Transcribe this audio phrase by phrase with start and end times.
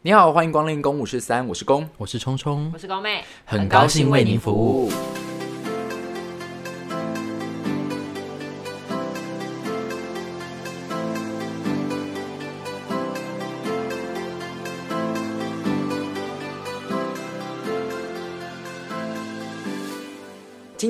[0.00, 4.88] 你好，欢迎光临公五十三，我是公，我是聪聪，我是高妹，很高兴为您服务。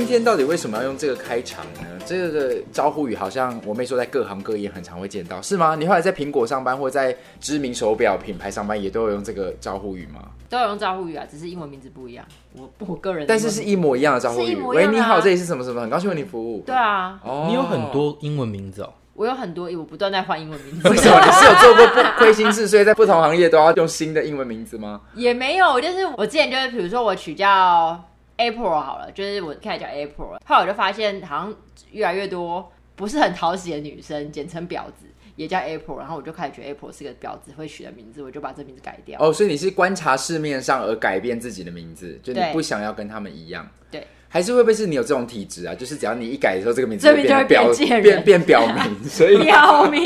[0.09, 1.81] 天到底为什么要用这个开场呢？
[2.07, 5.77] 这个招呼语好像我妹说在各行各业很常会见到，是吗？
[5.77, 10.23] 你后来在苹果上班或在知名手表品牌上班，也都有用这个招呼语吗？
[10.49, 12.25] 都有用招呼语啊，只是英文名字不一样。
[12.55, 14.57] 我我个人，但是是一模一样的招呼语。
[14.57, 15.83] 喂，你好，这里是什么什么？
[15.83, 16.63] 很高兴为你服务。
[16.65, 18.93] 对啊，哦，你有很多英文名字哦。
[19.13, 20.89] 我有很多，我不断在换英文名字。
[20.89, 21.21] 为什么？
[21.21, 25.01] 你是有做过不亏心事，所以在不同行业都要用新的英文名字吗？
[25.15, 28.01] 也没有，就是我之前就是，比如说我取叫。
[28.39, 31.55] April 好了，就是我开始叫 April，后来我就发现好像
[31.91, 35.07] 越来越多不是很讨喜的女生，简称婊子
[35.37, 39.21] 也叫 April，然后我就开始觉得 April 是个婊子会取的名字，我就把这名字改掉。
[39.21, 43.69] 哦，所以你是观察市面上而改变自己的名字，就你不想要跟他们一样。
[43.91, 45.75] 对，还是会不会是你有这种体质啊？
[45.75, 50.05] 就是只要你一改的时候，这个名字就变表变变变表名， 所以表名，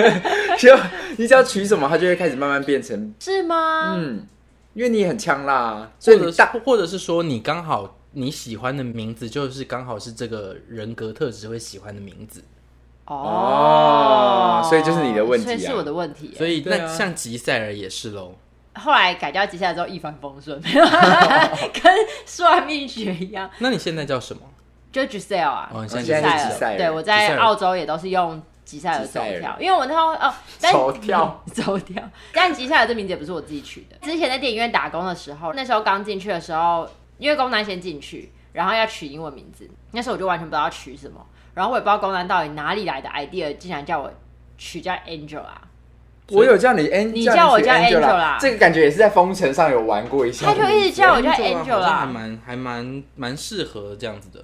[0.58, 0.74] 就
[1.16, 3.94] 你只要取什么，它就会开始慢慢变成是吗？
[3.96, 4.26] 嗯。
[4.74, 12.42] 因为你很呛辣，所以你大，或者是说你刚好你喜欢的名字就是刚好是这个人格特质会喜欢的名字
[13.06, 16.34] 哦，所以就是你的问题，所以是我的问题。
[16.36, 18.34] 所以那像吉赛尔也是喽。
[18.74, 20.72] 后来改叫吉赛尔之后一帆风顺， 跟
[22.24, 23.50] 算命学一样。
[23.58, 24.42] 那你现在叫什么？
[24.90, 26.78] 就 Giselle 啊，哦，现在是吉赛尔。
[26.78, 28.42] 对，我在澳洲也都是用。
[28.72, 33.96] 吉赛尔走跳，因为我那时候哦，走跳 走跳，但吉赛尔这名字也不是我自己取的。
[34.00, 44.10] 之前在电影院打工的时候，那时候刚进去的时候，因为工单先进去，然后要取英文名字，那时候我就完全不知道要取什么，然后我也不知道工单到底哪里来的 idea，竟然叫我
[44.56, 45.60] 取叫 Angel 啊。
[46.30, 50.46] 我有叫你 Angela，你叫我叫 Angela，这个感觉也是在封尘上有玩过一下。
[50.46, 54.42] 他就一直叫我叫 Angela，还蛮还蛮蛮适合这样子的。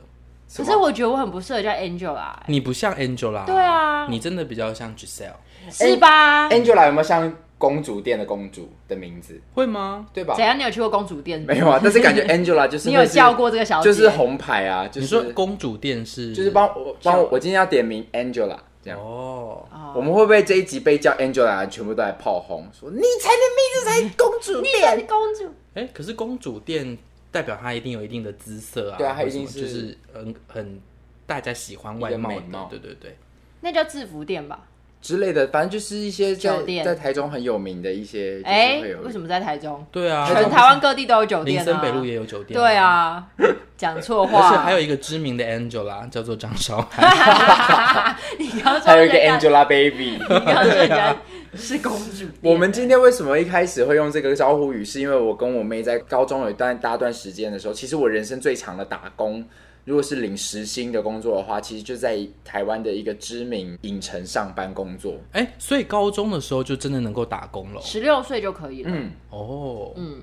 [0.57, 5.33] 可是我觉得我很不适合叫 Angela，你不像 Angela，对啊，你真的比较像 Giselle，
[5.71, 9.39] 是吧？Angela 有没有像公主殿的公主的名字？
[9.53, 10.07] 会吗？
[10.13, 10.35] 对吧？
[10.35, 10.59] 怎样？
[10.59, 11.41] 你有去过公主殿？
[11.43, 14.89] 没有啊， 但是感觉 Angela 就是你有叫过这个小姐，就是红牌啊。
[14.89, 19.65] 就是说公主殿是，就是帮我帮我，我今天要点名 Angela 这样哦。
[19.95, 22.67] 我们会不会这一集被叫 Angela 全部都来炮轰？
[22.73, 25.53] 说你才的名字才公主殿，公主。
[25.75, 26.97] 哎，可是公主殿
[27.31, 30.81] 代表他一定有一定的姿色啊，对啊，他一定是就是很很。
[31.29, 32.41] 大家喜欢外貌的，
[32.71, 33.15] 对对对，
[33.61, 34.61] 那叫制服店吧
[35.03, 38.41] 之类的，反正就是一些酒店，在台中很有名的一些。
[38.47, 39.87] 哎，为什么在台中？
[39.93, 42.59] 对啊，全台湾各地都有酒店，林森北路也有酒店。
[42.59, 43.29] 对啊，
[43.77, 44.41] 讲错话。
[44.49, 48.17] 而且还有一个知名的 Angela 叫做张韶涵。
[48.41, 51.17] 你刚说还有一个 Angelababy，你刚说
[51.57, 52.27] 是公主。
[52.43, 54.85] 我们今天为什么一开始会用这个招呼语？
[54.85, 59.45] 是因为我跟我妹在高中有一段大段时间的时候，其实我人生最长的打工。
[59.85, 65.15] 如果是领时薪的工作的话，其实就在台湾的一个知名影城上班工作。
[65.33, 68.91] 哎、欸，所以高中的时候就真的能够打工了，十六岁就可以了。
[68.93, 70.21] 嗯，哦，嗯，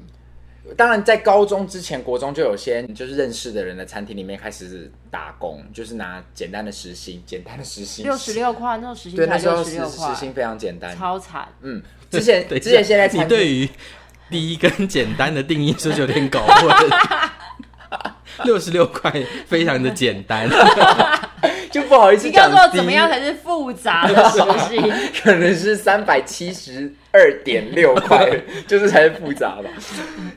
[0.76, 11.48] 当然在高中之前，国中就有些就是认识的人的餐厅里面开始打工，就是拿简单的时薪，简单的时薪 六十六块，那种时薪对，那时候时时薪非常简单，超惨。
[11.62, 13.70] 嗯，之前 之前现在你对于
[14.30, 16.90] 第一跟简单的定义是不是有点搞混？
[18.44, 19.10] 六十六块，
[19.48, 20.50] 非常的简单，
[21.72, 22.50] 就不好意思讲。
[22.50, 24.94] 你告诉我怎么样才是复杂的时薪？
[25.24, 28.30] 可能是三百七十二点六 块，
[28.68, 29.70] 就是才是复杂吧。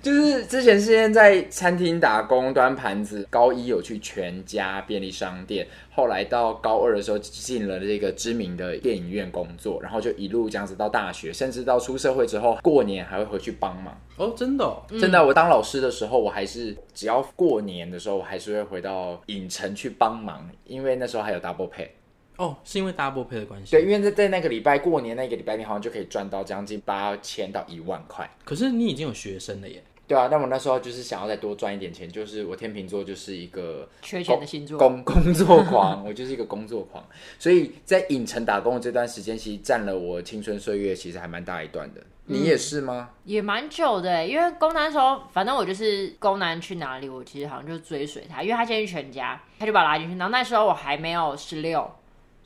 [0.00, 14.00] 就是之前是先在餐厅打工端盘子，高一有去全家便利商店，后来到高二的时候进了这个知名的电影院工作，然后就一路这样子到大学，甚至到出社会之后，过年还会回去帮忙。
[14.16, 21.88] 哦，真的，哦，真的，我当老师的时候，我还是只要过年的时候，我还是会回到影城去帮忙，因为那时候还有 double pay。
[22.38, 23.72] 哦，是因为 double pay 的关系。
[23.72, 28.28] 对，因为在在那个礼拜过年那个礼拜，你好像就可以赚到将近八千到一万块。
[28.44, 29.82] 可是你已经有学生了耶。
[30.06, 37.04] 对啊，那我那时候就是想要再多赚一点钱，就是我天秤座就是一个缺钱的星座，工 工作狂，我就是一个工作狂，
[37.38, 42.00] 所以在影城打工的这段时间，其实占了我青春岁月，其实还蛮大一段的。
[42.24, 43.10] 你也是吗？
[43.10, 50.16] 嗯、也蛮久的，因为宫南时候，反正我就是工南去哪里，我其实好像就追随他，因为他先去全家，他就把我拉进去。
[50.16, 51.90] 然后那时候我还没有十六，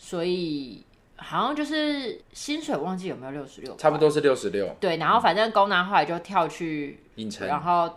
[0.03, 0.85] 所以。
[1.25, 4.69] 好像就是薪水忘记有没有六十六，差不多是六十六。
[4.81, 7.89] 对，然后反正工南后来就跳去影城，然后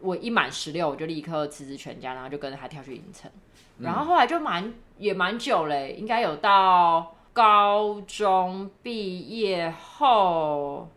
[0.00, 3.30] 我一满十六，我就立刻辞职全家，然后就跟着他跳去影城。
[3.80, 10.88] 然后后来就蛮也蛮久嘞，应该有到高中毕业后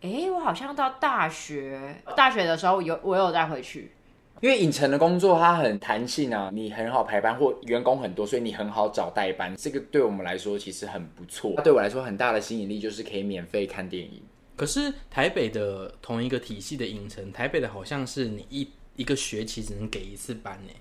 [0.00, 3.92] 哎，我好像到大学，大学的时候有我有再回去。
[4.40, 9.54] 因为影城的工作它很弹性啊，你很好排班，或员工很多，所以你很好找代班。
[9.56, 11.52] 这个对我们来说其实很不错。
[11.56, 14.22] 它对我来说很大的吸引力就是可以免费看电影。
[14.56, 20.72] 可是台北的同一个体系的影城，台北的好像是你一一个学期只能给一次班呢。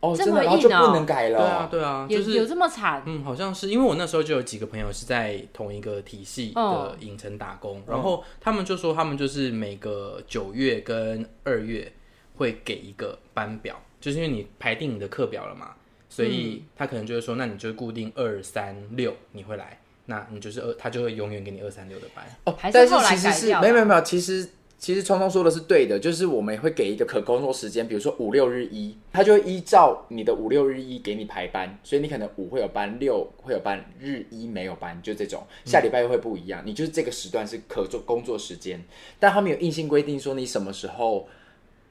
[0.00, 1.38] 哦，真的，然后就不能改了。
[1.38, 3.02] 对啊，对啊，就是有这么惨？
[3.06, 11.90] 嗯，好像是因为我那时候就有几个朋友是在同一个体系的影城打工，然后他们就说他们就是每个九月跟二月。
[12.38, 15.74] 会给一个班表，就是因为你排定你的课表了嘛，
[16.08, 22.24] 所以他可能就是说，那你就固定二三六你会来，那你就是二，他就会永远给你二三六的班。
[22.44, 24.48] 哦，但是其实是没有没有没有，其实
[24.78, 38.80] 其实聪聪说的是对的，就是我们会给一个可工作时间，比如说五六日一，他就会依照你的五六日一给你排班，所以你可能五会有班，六会有班，日一没有班，就这种，下礼拜又会不一样，你就是这个时段是可做工作时间，
[39.18, 41.28] 但他们有硬性规定说你什么时候。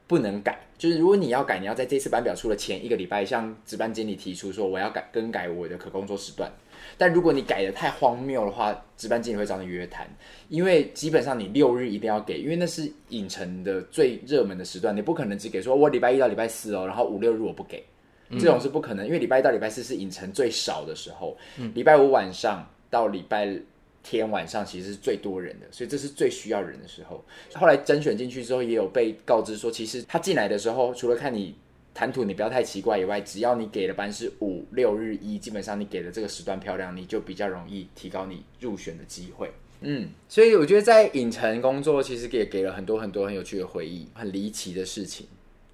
[0.08, 6.50] 不能改，就是如果你要改，你要在这次班表出的前一个礼拜，向值班经理提出说我要改更改我的可工作时段。
[6.98, 10.08] 但如果你改的太荒谬的话，值班经理会找你约谈，
[10.48, 17.84] 因为基本上你六日一定要给，因为那是影城的最热门的时段，你不可能只给说我礼拜一到礼拜四哦，然后五六日我不给，
[18.40, 21.36] 这种是不可能，因为礼拜一到礼拜四是影城最少的时候，
[21.74, 23.60] 礼拜五晚上到礼拜。
[24.10, 27.22] 天晚上其实是最多人的，所以这是最需要人的时候。
[27.56, 31.54] 后来甄选进去之后，也有被告知说，其实他进来的时候，除了看你
[31.94, 39.52] 谈吐你不要太奇怪以外，只要你给的班是五六日一，基本上你给的这个时段漂亮，你就比较容易提高你入选的机会。
[39.82, 45.28] 嗯，所以我觉得在影城工作，其实也给了很多很多很有趣的回忆，很离奇的事情。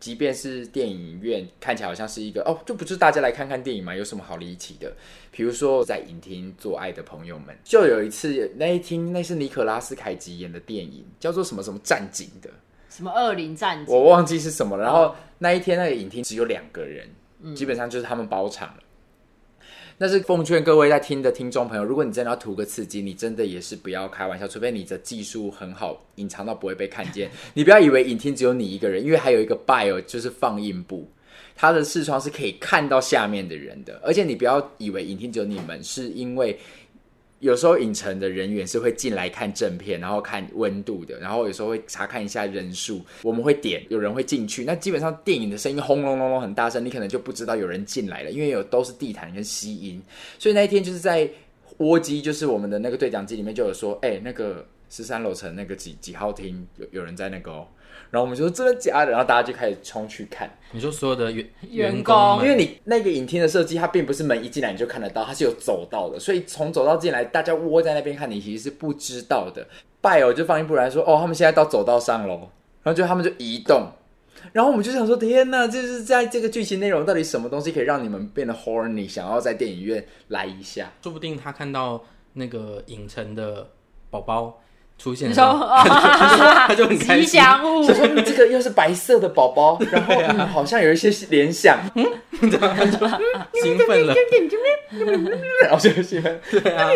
[0.04, 3.96] 即便是电影院看起来好像是一个哦，就不是大家来看看电影嘛？
[3.96, 4.92] 有什么好离奇的？
[5.32, 12.50] 比如说在影厅做爱的朋友们，就有一次那一厅那是尼可拉斯凯奇演的电影，叫做什么什么战警的，
[12.90, 14.84] 什么恶灵战警，我忘记是什么了。
[14.84, 17.08] 然后那一天那个影厅只有两个人，
[17.56, 18.84] 基本上就是他们包场了。
[19.98, 27.30] 那是奉劝各位在听的听众朋友，如果你真的要图个刺激，你真的也是不要开玩笑，除非你的技术很好，隐藏到不会被看见。
[27.54, 31.08] 你不要以为影厅只有你一个人，因为还有一个 bio 就是放映部，
[31.56, 34.00] 它的视窗是可以看到下面的人的。
[34.04, 36.58] 而且你不要以为影厅只有你们，是因为。
[37.44, 43.02] 有时候影城的人员是会进来看正片，然后看温度的，然后有时候会查看一下人数。
[43.22, 50.02] 我们会点有人会进去，那基本上电影的声音轰隆隆隆很大声，你可能就不知道有人进来了，因为有都是地毯跟吸音。
[50.40, 51.30] 所以那一天就是在
[51.80, 57.68] 窝机，就是我们的那个对讲机里面就有说，哎、那个十三楼层那个几几号厅有有人在那个。
[58.14, 60.48] 然后我们就说真的假的，然后大家就开始冲去看。
[60.72, 69.68] 你说所有的员员工，因为你那个影厅的设计，它并不是门一进来你就看得到，它是有走道的，所以从走道进来，大家窝在那边看你其实是不知道的。
[70.00, 72.52] 拜哦，就放映部来说，哦，他们现在到走道上喽，
[72.84, 73.88] 然后就他们就移动，
[74.52, 80.92] 然后我们就想说，天哪，这是在这个剧情内容到底什么东西可以让你们变得 horny，想要在电影院来一下？
[81.02, 83.68] 说不定他看到那个影城的
[84.12, 84.60] 宝宝。
[84.98, 87.26] 出现，说他就很开心。
[87.26, 92.06] 吉祥物，就说你这个又是白色的宝宝， 然后、嗯、好像有一些联想，嗯，
[92.42, 94.16] 兴奋了，
[95.62, 96.90] 然后就兴奋，对啊，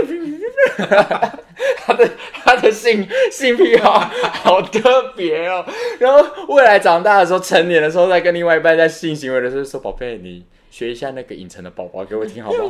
[1.85, 2.09] 他的
[2.43, 3.99] 他的性性癖好
[4.43, 5.65] 好特别哦。
[5.99, 12.69] 然后未来长大的时候，成年的时候，再跟另外一半在性行为的时候说：“宝贝，你学一下那个影城的宝宝给我听好不好？”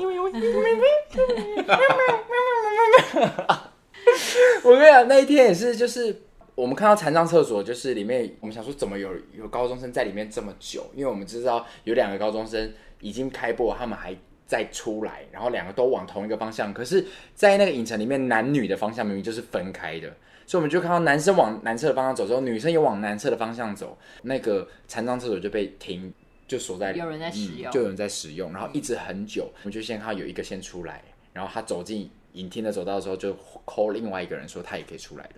[4.64, 6.24] 我跟你讲，那一天也是，就是
[6.56, 10.86] 我们看到残障厕所，就是里面我们想说，怎么有有高中生在里面这么久？
[10.96, 12.72] 因为我们知道有两个高中生
[13.02, 16.74] 已经开播，他们还在出来，然后两个都往同一个方向。
[16.74, 20.08] 可是，在那个影城里面，男女的方向明明就是分开的，
[20.46, 26.12] 所以我们就看到男生往男厕的方向走之后，女生也往男厕的方向走，那个残障厕所就被停，
[26.48, 32.10] 就锁在里面，有人在使用，嗯，就有人在使用，然后一直很久，我们就先看到有一个先出来，然后他走进。
[32.38, 35.36] 影厅的走道的时候，就 call 另外一个人说他也可以出来的。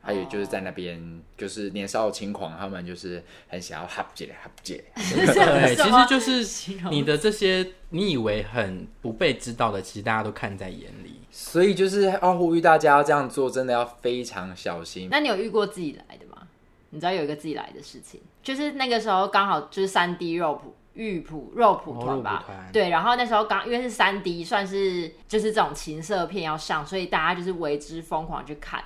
[0.00, 4.84] 还有就是在那边，就是年少轻狂，他们就是很想要哈姐哈姐。
[4.94, 11.20] 对，其实就是你的这些你以为很不被知道的，其实大家都看在眼里。
[11.32, 15.08] 所以就是要呼吁大家要这样做，真的要非常小心。
[15.10, 16.46] 那你有遇过自己来的吗？
[16.90, 20.72] 你知道有一个自己来的事情，就是那个时候刚好就是三 D 肉蒲。
[20.96, 28.82] 玉蒲肉蒲团吧，哦、对，然后那时候刚因为是三 D，算是就是这种情色片要上，所以大家就是为之疯狂去看。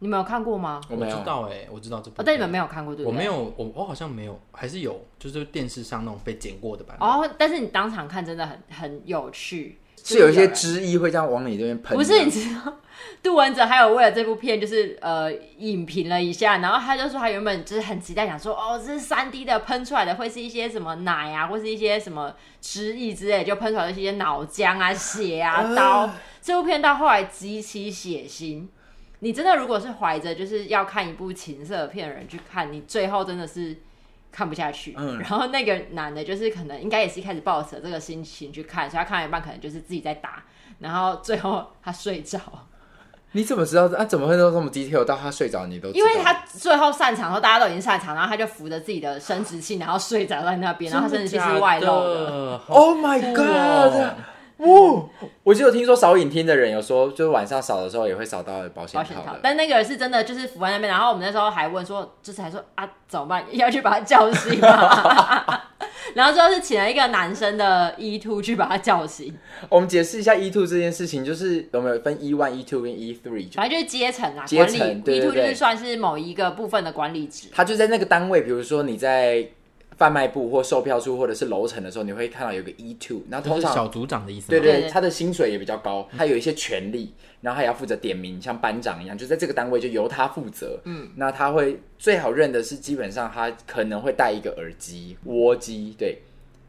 [0.00, 0.80] 你们有看过吗？
[0.88, 3.14] 我不知道哎、欸，我知道这部，哦，但你们没有看过对不对？
[3.14, 7.08] 我没有，我我好像没有，还是有，就是电视上那种被剪过的版本。
[7.08, 9.78] 哦，但是你当场看真的很很有趣。
[10.04, 11.96] 是有一些汁液会这样往你这边喷。
[11.96, 12.76] 不是，你知道，
[13.22, 26.02] 杜文泽还有为了这部片就是呃影评了一下，然后他就说他原本就是很期待，想说哦，这是三 D 的喷出来的会是一些什么奶啊，或是一些什么汁液之类，就喷出来的一些脑浆啊、血啊、刀。
[26.02, 28.66] 呃、这部片到后来极其血腥。
[29.22, 33.76] 你真的如果是怀着就是要看一部情色片的人去看，你最后真的是
[34.32, 34.94] 看不下去。
[34.96, 40.42] 嗯，然后那个男的，就是可能应该也是一开始抱着这个心情去看，所以他看了一半可能就是自己在打，
[40.78, 42.40] 然后最后他睡着。
[43.32, 43.84] 你怎么知道？
[43.96, 45.98] 啊，怎么会都这么 detail 到他睡着你都知道？
[46.00, 52.60] 因为他最后散场的时候，大家都已经散场，然后他就扶着自己的生殖器，然后睡着在那边，然后他生殖器是外露的。
[52.66, 54.14] Oh my god！
[54.60, 55.08] 哦，
[55.42, 59.36] 我就有听说扫影厅的人有说，就是晚上扫的时候也会扫到保险套，套。
[59.42, 60.90] 但那个是真的，就是扶在那边。
[60.90, 63.44] 然后我们那时候还问说，就是还说啊，怎么办？
[63.52, 65.60] 要去把他叫醒吗？
[66.14, 69.32] 然后最后是请了一个男生的 E two 去把他叫醒。
[69.68, 73.50] 我们解释一下 E two 这件事情，就是有没有分 E one、E two 跟 E three？
[73.52, 74.78] 反正就是阶层啊，管理。
[75.16, 77.48] E two 就是算是某一个部分的管理职。
[77.52, 79.48] 他就在那个单位，比如说你在。
[80.00, 84.48] 贩卖部或售票处或者是楼层的时候，你会看到有个 E two，那通常小组长的意思。
[84.48, 90.80] 对对，他的薪水也比较高，他有一些权利，然后他也要负责点名，像班长一样，就在这个单位就由他负责。
[90.84, 96.16] 嗯，那他会最好认的是，基本上他可能会带一个耳机、窝机，对，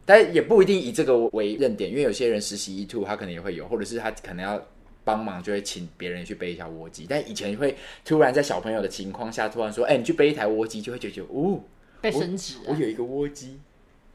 [0.04, 4.62] 但也不一定以这个为认点，因为有些人实习 E two，他可能也会有，或者是他可能要
[5.04, 7.06] 帮忙，就会请别人去背一下窝机。
[7.08, 7.74] 但以前会
[8.04, 11.58] 突然在小朋友的情况下，突然说：“哎、欸，你去背一台窝机，就会觉得哦。”
[12.02, 13.58] 被升职，我有一个窝机，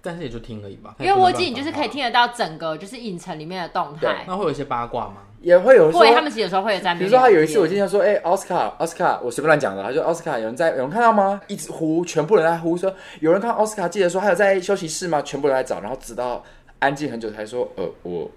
[0.01, 0.95] 但是也就听而已吧。
[0.99, 4.25] 因为窝机你就是可以听得到整个就是影城里面的动态。
[4.27, 5.23] 那会有一些八卦吗？
[5.41, 5.91] 也会有。
[5.91, 6.93] 会，他们其实有时候会有在。
[6.95, 16.43] 比如说他有一次，我经常说：“哎，奥斯卡，奥斯卡，我随便乱讲的。”他说：“奥斯卡，有人在，有人看到吗？”一直呼，全部人在呼说：“有人看奥斯卡。”记得说：“还有在休息室吗？”全部人在找，然后直到
[16.79, 18.29] 安静很久才说：“呃，我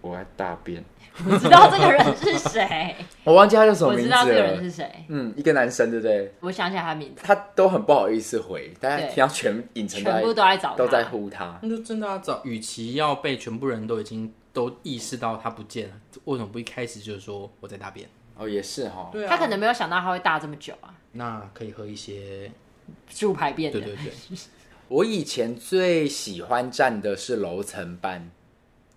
[0.00, 0.82] 我在大便。”
[1.26, 4.18] 我知道这个人是谁， 我忘记他叫什么名字了。
[4.18, 6.34] 我知道这个人是谁，嗯，一个男生，对不对？
[6.40, 11.58] 我想起来他名字，他都很不好意思回，大家听到全影城全部都在找，都在呼他。
[11.62, 15.94] 那就真的要找，与其要被全部人都已经都意识到他不见了，
[16.24, 18.08] 为什么不一开始就说我在大便？
[18.36, 20.92] 哦，也是哈，对啊，他可能没有想到他会大这么久啊。
[21.12, 22.50] 那可以喝一些
[23.08, 23.78] 助排便的。
[23.78, 24.38] 对对对，
[24.88, 28.28] 我以前最喜欢站的是楼层班。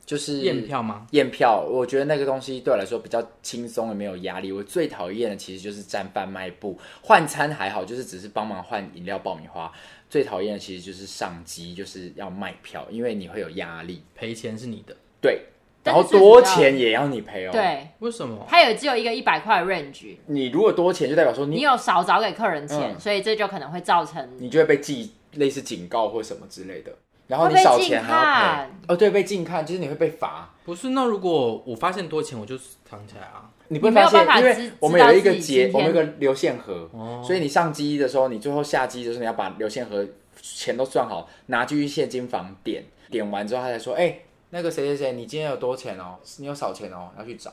[0.08, 1.06] 就是验票吗？
[1.12, 4.54] 验票，我觉得那个东西对我来说比较轻松，也没有压力。
[4.54, 9.70] 我最讨厌的其实就是站贩卖部，换餐还好，就是只是帮忙换饮料、爆米花。
[10.10, 15.42] 最讨厌的其实就是上机，就是要卖票，因为你会有压力，赔钱是你的，对，
[15.84, 17.52] 然后多钱也要你赔哦。
[17.52, 18.46] 对，为什么？
[18.48, 26.94] 它有只有一个一百块的 range，你如果多钱，就代表说你，你有少找给客人钱，嗯，所以这就可能会造成你就会被记类似警告或什么之类的。
[27.28, 30.50] 然后你少钱还要赔哦，对，被禁看，就是你会被罚。
[30.64, 33.50] 不是，那如果我发现多钱，我就藏起来啊。
[33.70, 40.06] 你不会发现，因为我们有一个结，我们有一个流线盒，哦，所以你上机的时候，你最后下机的时候，你要把流线盒
[40.42, 44.20] 钱都算好，拿去现金房点，点完之后他才说，哎，
[44.52, 46.16] 那个谁谁谁，你今天有多钱哦？
[46.38, 47.52] 你有少钱哦，要去找。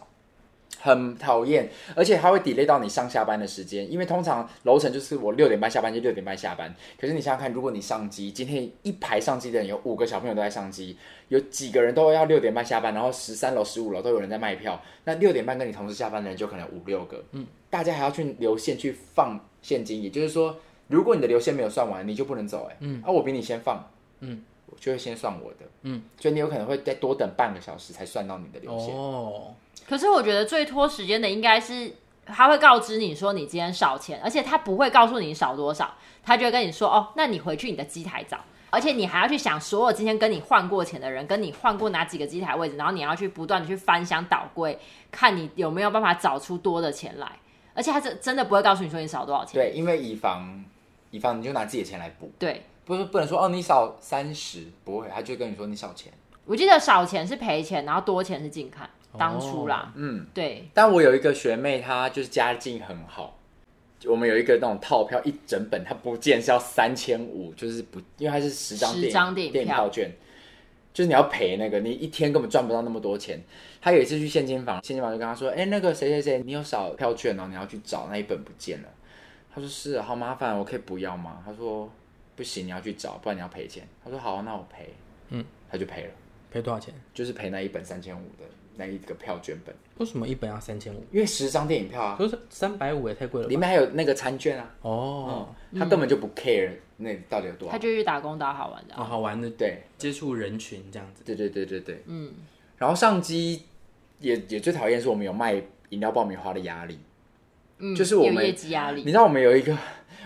[0.85, 6.75] 很讨厌，而且它会 delay 到你上下班的时间，因为通常楼层就是我六点半下班就六点半下班。
[7.01, 10.95] 可是你想想看，如果你上机，今天一排上机的人有五个小朋友都在上机，
[11.29, 20.55] 有几个人都要六点半下班，然后十三楼、十五楼都有人在卖票，那六点半跟你同时下班的人就可能五六个，嗯，大家还要去留线去放现金，也就是说，
[20.89, 23.83] 如果你的留线没有算完，你就不能走，哎，嗯，啊，我比你先放，
[24.21, 29.55] 嗯，我就会先算我的，嗯，所以你有可能会再多等半个小时才算到你的留线，哦。
[29.89, 31.93] 可是我觉得最拖时间的应该是
[32.27, 38.39] 他会告知你说你今天少钱，而且他不会告诉你少多少，他就会跟你说哦，那你回去你的机台找，
[38.71, 44.79] 而且你还要去想所有今天跟你换过钱的人，跟你换过哪几个机台位置，然后你要去不断的去翻箱倒柜，
[45.11, 47.31] 看你有没有办法找出多的钱来，
[47.75, 50.65] 而且他真真的不会告诉你说你少多少钱，对，因为以防
[51.11, 56.11] 以防你就拿自己的钱来补，对，不是不能说哦你少三十，不会，他就跟你说你少钱，
[56.47, 58.89] 我记得少钱是赔钱，然后多钱是净看。
[59.19, 60.69] 当初啦，嗯，对。
[60.75, 63.39] 但我有一个学妹，她就是家境很好。
[64.07, 70.13] 我们有一个那种套票，一整本，它不见是要三千五，就是不，因为它是十张电影电影票券，
[70.93, 73.41] 就是你要赔那个，你一天根本赚不到那么多钱。
[73.81, 78.89] 他有一次去现金房，现金房就跟他说：“哎、欸，那个谁谁谁，你有少票券哦，你要去找那一本不见了。”
[79.55, 81.91] 他说：“是，好麻烦，我可以不要吗？”他说
[82.37, 84.95] ：“不行，你要去找，不然你要赔钱。”他说：“好，那我赔。”
[85.31, 86.11] 嗯，他就赔了，
[86.51, 86.95] 赔多少钱？
[87.13, 88.45] 就是赔那一本三千五的。
[88.77, 91.05] 那一个票券本，为什么一本要三千五？
[91.13, 93.49] 因为十张电影票啊，可是三百五也太贵了。
[93.49, 94.75] 里面还有那个餐券啊。
[94.83, 97.73] 哦、嗯，他根本就不 care 那到底有多少。
[97.73, 99.03] 他就去打工打好玩的、啊。
[99.03, 101.23] 哦，好玩的，对，接触人群这样子。
[101.25, 102.33] 对对对对对，嗯。
[102.77, 103.63] 然后上机
[104.19, 105.55] 也也最讨厌是我们有卖
[105.91, 106.99] 饮料爆米花的压力，
[107.79, 109.03] 嗯，就是我们业绩压力。
[109.03, 109.77] 你知道我们有一个。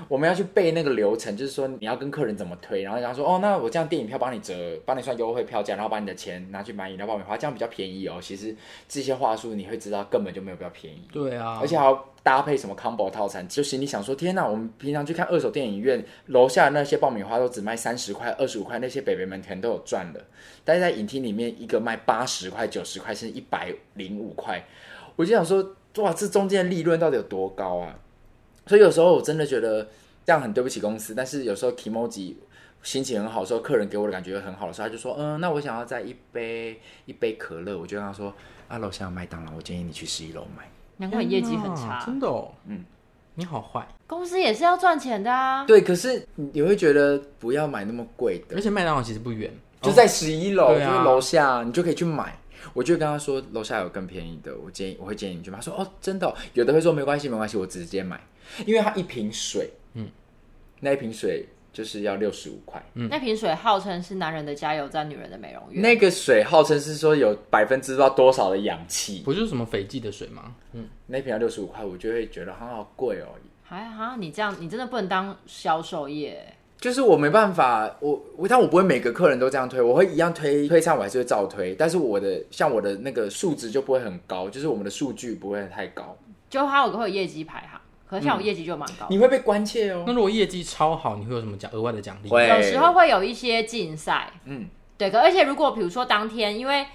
[0.06, 4.54] 我们要去背那个流程，就是说你要跟客人怎么推，然后然后说哦，那我这样电影票帮你折，
[4.86, 8.18] 帮你算优惠票价，然后把你的钱拿去买饮料爆米花，这样比较便宜哦。
[8.22, 8.54] 其实
[8.88, 11.02] 这些话术你会知道根本就没有比较便宜。
[11.12, 20.24] 对啊，而且还要搭配什么 combo 套餐，就是你想说天哪，我们平常去看二手电影院，楼下的那些爆米花都只卖三十块、二十五块，那些北北们全都有赚了，
[20.64, 24.64] 但是在影厅里面一个卖八十块、九十块，甚至一百零五块，
[25.16, 27.94] 我就想说哇，这中间的利润到底有多高啊？
[28.66, 29.86] 所以有时候我真的觉得。
[30.26, 32.34] 这样很对不起公司，但是有时候 Kimoji
[32.82, 38.30] 心情很好的时候，客人给我的感觉很好的时候，他就说：“嗯，那我想要再一杯一杯可乐。”我就跟他说
[38.68, 42.52] ：“啊，楼下有麦当劳，我建议你去十一楼买。”难怪你业绩很差，真的哦。
[42.66, 42.84] 嗯，
[43.36, 43.88] 你好坏。
[44.06, 45.64] 公司也是要赚钱的啊。
[45.64, 49.50] 对，可是你会觉得不要买那么贵的，而且麦当劳其实不远，
[49.80, 52.38] 就在十一楼，哦、就是楼下，你就可以去买。
[52.72, 58.20] 我就跟他说：“楼下有更便宜的，我建议我会建议你去买。”他说：“哦，真的、哦。”有的会说：“没关系，没关系，我直接买。”
[58.66, 60.08] 因为他一瓶水，嗯。
[60.80, 62.82] 那一瓶水就是要六十五块。
[62.94, 65.82] 嗯，那瓶水号称是男人的加油站，女人的美容院。
[65.82, 70.54] 那个水号称是说有百分之不知道多少的氧气，不就是什么斐济的水吗？
[70.72, 73.28] 嗯，那瓶要六十五块，我就会觉得好好贵哦。
[73.62, 76.54] 还好，你这样你真的不能当销售业。
[76.80, 86.16] 就是我没办法，我我但我不会每个客人都这样推，我会一样推推上，我还是会照推，但是我的像我的那个数值就不会很高，就是我们的数据不会太高，
[86.48, 87.80] 就他有个会有业绩排行。
[88.06, 90.04] 可是像我业绩就蛮高，你会被关切哦。
[90.06, 92.28] 那如果业绩超好，你会有什么奖额外的奖励？
[92.30, 94.66] 会有时候会有一些竞赛，嗯，
[94.96, 95.10] 对。
[95.10, 96.86] 可而且如果比如说当天，因为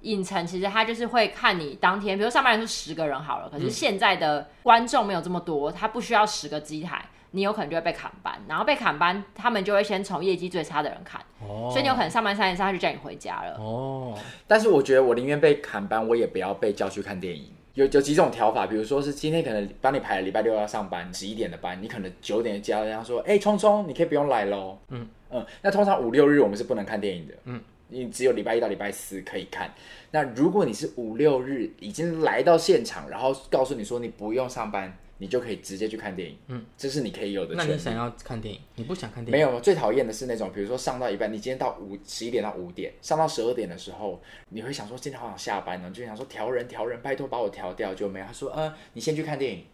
[0.00, 13.56] 影城其实他就是会看你当天，比如上班人是十个人好了，可是现在的观众没有这么多，他不需要十个机台，你有可能就会被砍班，然后被砍班，他们就会先从业绩最差的人砍，哦，所以你有可能上班三天，他就叫你回家了。
[13.58, 17.50] 哦，但是我觉得我宁愿被砍班，我也不要被叫去看电影。
[17.74, 24.78] 有有几种调法，比如说是今天可能帮你排了礼拜六要上班十一点的班，你可能九点接到人家说，哎、欸，聪聪，你可以不用来喽。
[24.88, 29.70] 嗯嗯，那通常五六日我们是不能看电影的，嗯，你只有礼拜一到礼拜四可以看。
[30.10, 34.94] 那如果你是五六日已经来到现场，然后告诉你说你不用上班。
[35.22, 37.54] 你就可以直接去看电影，嗯，这是你可以有的。
[37.54, 39.30] 那你想要看电影，你不想看电影？
[39.30, 48.26] 没有，最讨厌的是那种，比如说上到一半，你今天到五十一点到五点，上到十二点的时候，你会想说今天好想下班呢，就想说调人调人，拜托把我调掉，就没有。
[48.26, 49.64] 他说，呃，你先去看电影。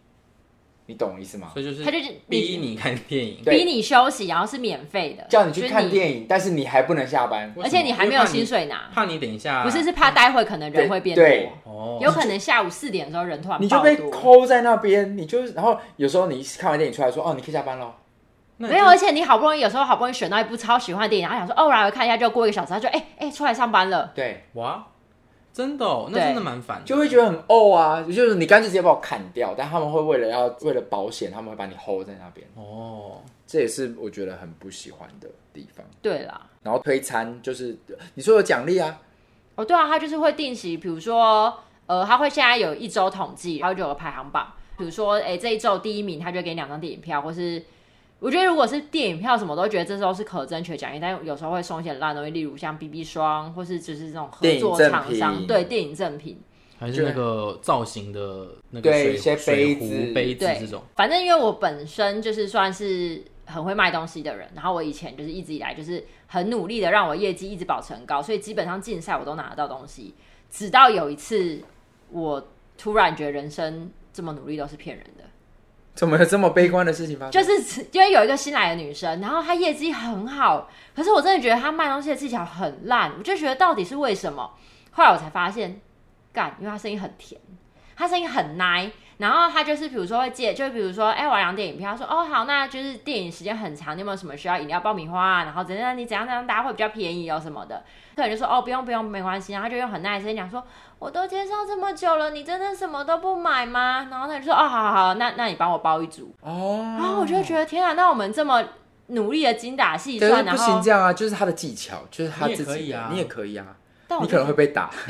[0.89, 1.51] 你懂我意思吗？
[1.53, 8.89] 所以就是他就是逼你看电影，逼你休息，然后是免费的，叫你去看电影，但是你还不能下班，而且你还没有薪水拿。
[8.91, 17.93] 怕你等一下，不是是怕待会可能人会变多，哦，有可能下午四点的时候人突然你就被抠在那边，你就然后有时候你看完电影出来说哦，你可以下班喽。
[18.57, 24.87] 没有，而且你好不容易有时候好不容易选到一部超喜欢的电影，然后想说哦，我来看一下，就过一个小时，他就哎哎出来上班了，对，哇。
[25.51, 28.01] 真的哦，那真的蛮烦，就会觉得很怄啊。
[28.03, 32.47] 就是你干脆直接把我砍掉，但他们会为了要为了保险，他们会把你 hold 在那边。
[32.55, 35.85] 哦，这也是我觉得很不喜欢的地方。
[36.01, 37.77] 对啦，然后推餐就是
[38.13, 39.01] 你说有奖励啊？
[39.55, 41.53] 哦，对啊，他就是会定期，比如说
[41.87, 47.63] 呃，他会现在有一周统计，然后就有个排行榜，比如说哎这一周第一名，他就给你两张电影票，或是。
[48.19, 56.37] 我觉得如果是电影票什么，都觉得这时候是可争取奖励，但有时候会送一些烂东西，例如像 BB 霜，或是就是这种合作厂商，对电影赠品，
[56.77, 60.83] 还是那个造型的那个水对一些杯子、壶杯子这种。
[60.95, 70.13] 反正因为我本身就是算是很会卖东西的人，然后我以前就是一直以来就是很努力的让我业绩一直保持很高，所以基本上竞赛我都拿得到东西。
[70.51, 71.61] 直到有一次，
[72.11, 72.45] 我
[72.77, 75.23] 突然觉得人生这么努力都是骗人的。
[75.99, 77.31] 怎么有这么悲观的事情发生？
[77.31, 84.49] 就是因为有一个新来的女生，然后她业绩很好，可是我真的觉得她卖东西的技巧很烂，我就觉得到底是为什么？
[84.91, 85.81] 后来我才发现，
[86.31, 87.41] 干，因为她声音很甜，
[87.97, 95.43] 她声音很 nice，然后她就是比如说会借，就比如说哎，我要两电影票，她说哦好，那就是电影时间很长，你有没有什么需要饮料、爆米花啊？
[95.43, 97.83] 然后怎样你怎样怎样，大家会比较便宜哦什么的。
[98.15, 100.63] 客人就说哦不用不用没关系，然后他就用很 nice 声音讲说。
[100.99, 104.07] 我都介绍这么久了，你真的什么都不买吗？
[104.11, 108.61] 然后他就说：“哦，好好好，那那你帮我包一组。”哦，然后我就觉得天啊，那我们这么
[109.07, 113.65] 努力的精打细算，不行这样啊，就是他的技巧，就是他自己啊，你也可以啊，
[114.21, 114.89] 你可能会被打。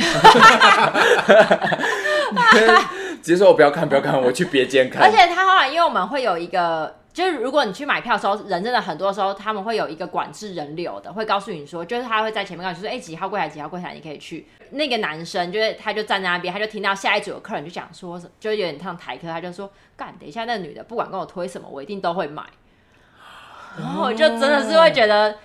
[3.24, 5.02] 直接说我不要看，不要看，我去别间看。
[5.10, 6.96] 而且他后来，因为我们会有一个。
[7.20, 14.48] 就是如果你去买票的时候，人真的很多时候，他们会有一个管制人流的，会告诉你说，就是他会在前面告诉你说，哎、欸，几号柜台，几号柜台，你可以去。
[14.70, 22.42] 那个男生就是他就站在那边，他就听到下一组的客人就讲说，就有点像台客，他就说，干，等一下那个女的不管跟我推什么，我一定都会买。
[23.78, 25.36] 然后我就真的是会觉得，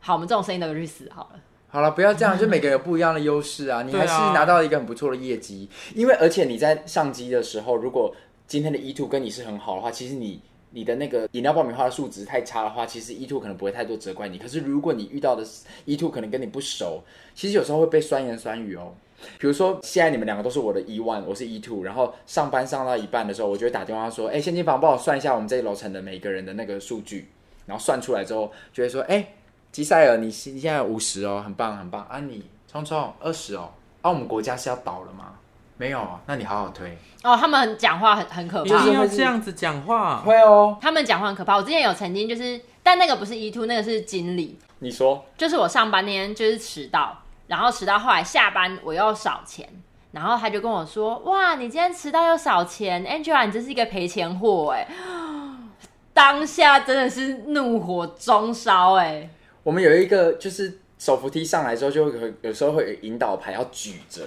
[0.00, 1.40] 好，我们这种声音都去死好了。
[1.68, 8.14] 好了，不要这样，就每个人有不一样的优势啊，你还是拿到一个很不错的业绩，因为而且你在上机的时候，如果
[8.46, 10.42] 今天的 E two 跟你是很好的话，其实你。
[10.72, 14.38] 你的那个饮料爆米花的数值太差的话，其实 E two 可能不会太多责怪你。
[14.38, 15.44] 可是如果你遇到的
[15.84, 17.02] E two 可能跟你不熟，
[17.34, 18.92] 其实有时候会被酸言酸语哦。
[19.38, 27.28] 比如说现在你们两个都是我的 E1，我是 E two，然后上班上到一半的时候，我就会打电话说：“哎，现金房帮我算一下我们这一楼层的每个人的那个数据。”
[27.64, 29.24] 然后算出来之后，就会说：“哎，
[29.70, 32.04] 吉赛尔，你你现在五十哦，很棒很棒。
[32.06, 33.70] 啊，你聪聪二十哦。
[34.00, 35.34] 啊，我们国家是要倒了吗？”
[35.82, 37.36] 没有啊，那你好好推哦。
[37.36, 40.78] 他们讲话很很可怕，就是要这样子讲话，会哦。
[40.80, 41.56] 他们讲话很可怕。
[41.56, 44.56] 我之前有曾经就是，但那个不是 E two，那个是经理。
[44.78, 49.68] 你说，就是我上班那天就是迟到，然后迟到后来下班我又少钱，
[50.12, 54.86] 然后他就跟我说：“哇，你今天迟到又少钱，Angela，你真是一个赔钱货哎。
[56.14, 59.28] ”当下真的是怒火中烧哎。
[59.64, 64.22] 我们有一个就是手扶梯上来之后，就会有时候会有引导牌要举着。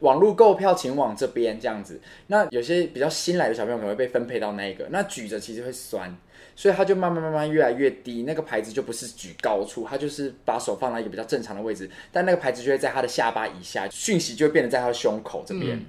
[0.00, 2.00] 网络购票，请往这边这样子。
[2.26, 6.16] 那有些比较新来的小朋友可能会被分配到那一个，那举着其实会酸，
[6.54, 15.76] 所以他就慢慢慢慢越来越低，那个牌子就不是举高处，他就是把手放在一个比较正常的位置，但那个牌子就会在他的下巴以下，讯息就会变得在他的胸口这边。
[15.76, 15.86] 嗯、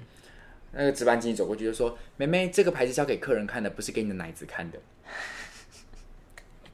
[0.72, 4.78] 那个值班经理走过去就说：“妹妹，这个牌子交给客人看的，不是给你的奶子看的。”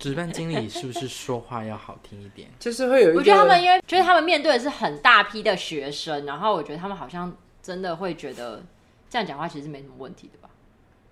[0.04, 2.46] 值班经理是不是说话要好听一点？
[2.58, 8.62] 就是会有一个，我觉得他们因为就是他们面对的是很大批的学生，然后我觉得他们好像真的会觉得
[9.08, 10.50] 这样讲话其实是没什么问题的吧？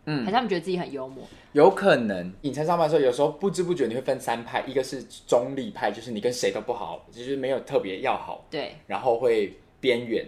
[0.04, 1.26] 嗯，还是他们觉得自己很幽默？
[1.52, 2.30] 有可能。
[2.42, 10.26] 影城上班的时候，有时候不知不觉你会分三派，一个是中立派，就是你跟谁都不好，就是没有特别要好，对，然后会边缘，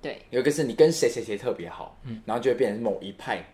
[0.00, 0.22] 对。
[0.30, 3.44] 有一个是你跟谁谁谁特别好，嗯，然后就会变成某一派。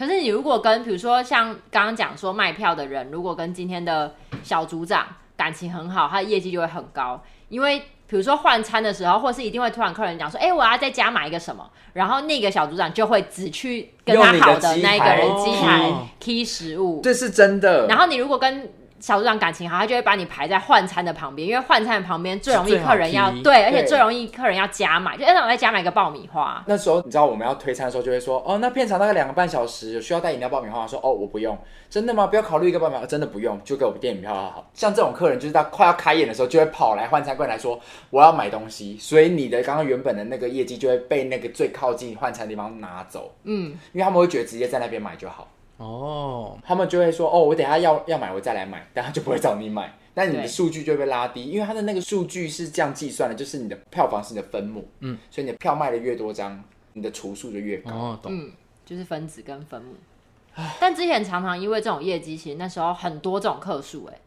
[0.00, 7.22] 可是你如果跟比如说像刚刚讲说卖票的人，如果跟今天的小组长感情很好，他的业绩就会很高。
[7.50, 17.86] 因为比如说换餐的时候，或是一定会突然客人讲说：“哎、欸，我要再加买一个什么。”然后那个小组长就会只去跟他好的那一个人机台 key 食物，这是真的。
[17.86, 26.62] 然后你如果跟小组长感情好，他就会把你排在换餐的旁边，因为换餐的旁边最容易客人要对，而且最容易客人要加买，就让我再加买一个爆米花。
[26.66, 31.58] 那时候你知道我们要推餐的时候，就会说哦，那片场大概两个半小时，有需要带饮料爆米花，说哦我不用，
[31.88, 32.26] 真的吗？
[32.26, 34.70] 不要考虑一个爆米花，真的不用，就给我电影票好好。
[34.74, 43.32] 像这种客人，就是他快要开演的时候，就会跑来换餐柜来说我要买东西，所以你的刚刚原本的那个业绩就会被那个最靠近换餐的地方拿走。
[43.44, 45.48] 嗯，因为他们会觉得直接在那边买就好。
[45.80, 56.62] 哦，他们就会说哦，我等下要要买，我再来买，但他就不会找你买，那你的数据就会被拉低，因为他的那个数据是这样计算的，就是你的票房是你的分母，嗯，所以你的票卖的越多张，
[56.92, 58.52] 你的除数就越高，哦，懂，嗯，
[58.84, 59.94] 就是分子跟分母。
[60.78, 64.18] 但之前常常因为这种业绩，其实那时候很多这种客数，哎，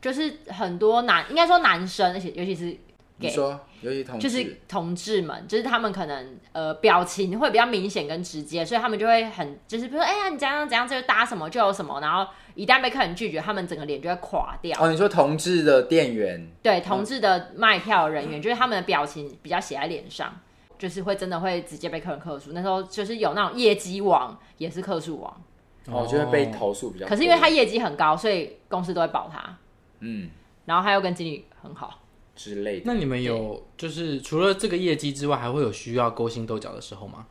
[0.00, 2.76] 就是很多男，应该说男生，而且尤其是。
[3.20, 14.78] 你说，尤其同就是同志们，就是他们可能呃表情会比较明显跟直接，所以他们就会很就是比如说，哎呀，你怎样怎样，就搭什么就有什么，然后一旦被客人拒绝，他们整个脸就会垮掉。
[14.80, 20.38] 哦，你说同志的店员，对，同志的卖票人员，嗯、就是他们的表情比较写在脸上，
[20.78, 22.52] 就是会真的会直接被客人客诉。
[22.52, 25.42] 那时候就是有那种业绩王，也是客诉王，
[25.86, 27.06] 哦，就会被投诉比较。
[27.06, 29.58] 可是因为他业绩很高，所以公司都会保他。
[30.00, 30.30] 嗯，
[30.66, 32.02] 然后他又跟经理很好。
[32.38, 32.84] 之类的。
[32.86, 37.26] 那你们有就是除了这个业绩之外，还会有需要勾心斗角的时候吗？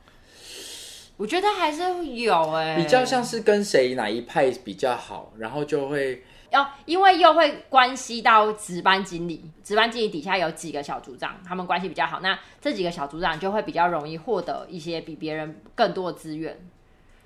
[1.15, 16.60] 我觉得还是有哎、欸，比较像是跟谁哪一派比较好，然后就会要，因为又会关系到值班经理，值班经理底下有几个小组长，他们关系比较好，那这几个小组长就会比较容易获得一些比别人更多的资源。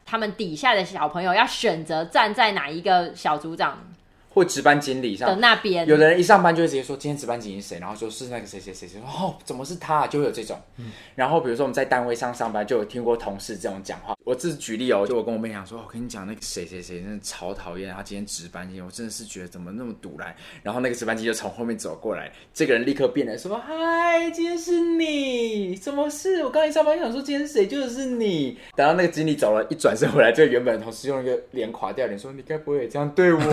[0.06, 3.91] 他们底下的小朋友要选择站在哪一个小组长。
[4.34, 10.08] 或值班经理上的那边，有的人一上班就会直接说今天值班经理是谁，然后说是那个谁谁谁谁，哦，怎么是他啊？
[10.08, 10.58] 就会有这种。
[10.78, 14.15] 嗯、然后比如说我们在单位上上班，就有听过同事这种讲话。
[14.24, 20.36] 我自己举例哦，就我跟我妹讲说，我跟你讲那个谁谁谁真的超讨厌，他今天值班经理，我真的是觉得怎么那么堵来。
[20.62, 26.44] 然后那个值班机就从后面走过来，这个人立刻变来说，嗨，今天是你，什么事？
[26.44, 28.60] 我刚一上班就想说今天谁就是你。
[28.76, 33.40] 等到那个经理走了，一转身回来，这个原本的同事用一个脸垮掉脸说，你该不会也这样对我？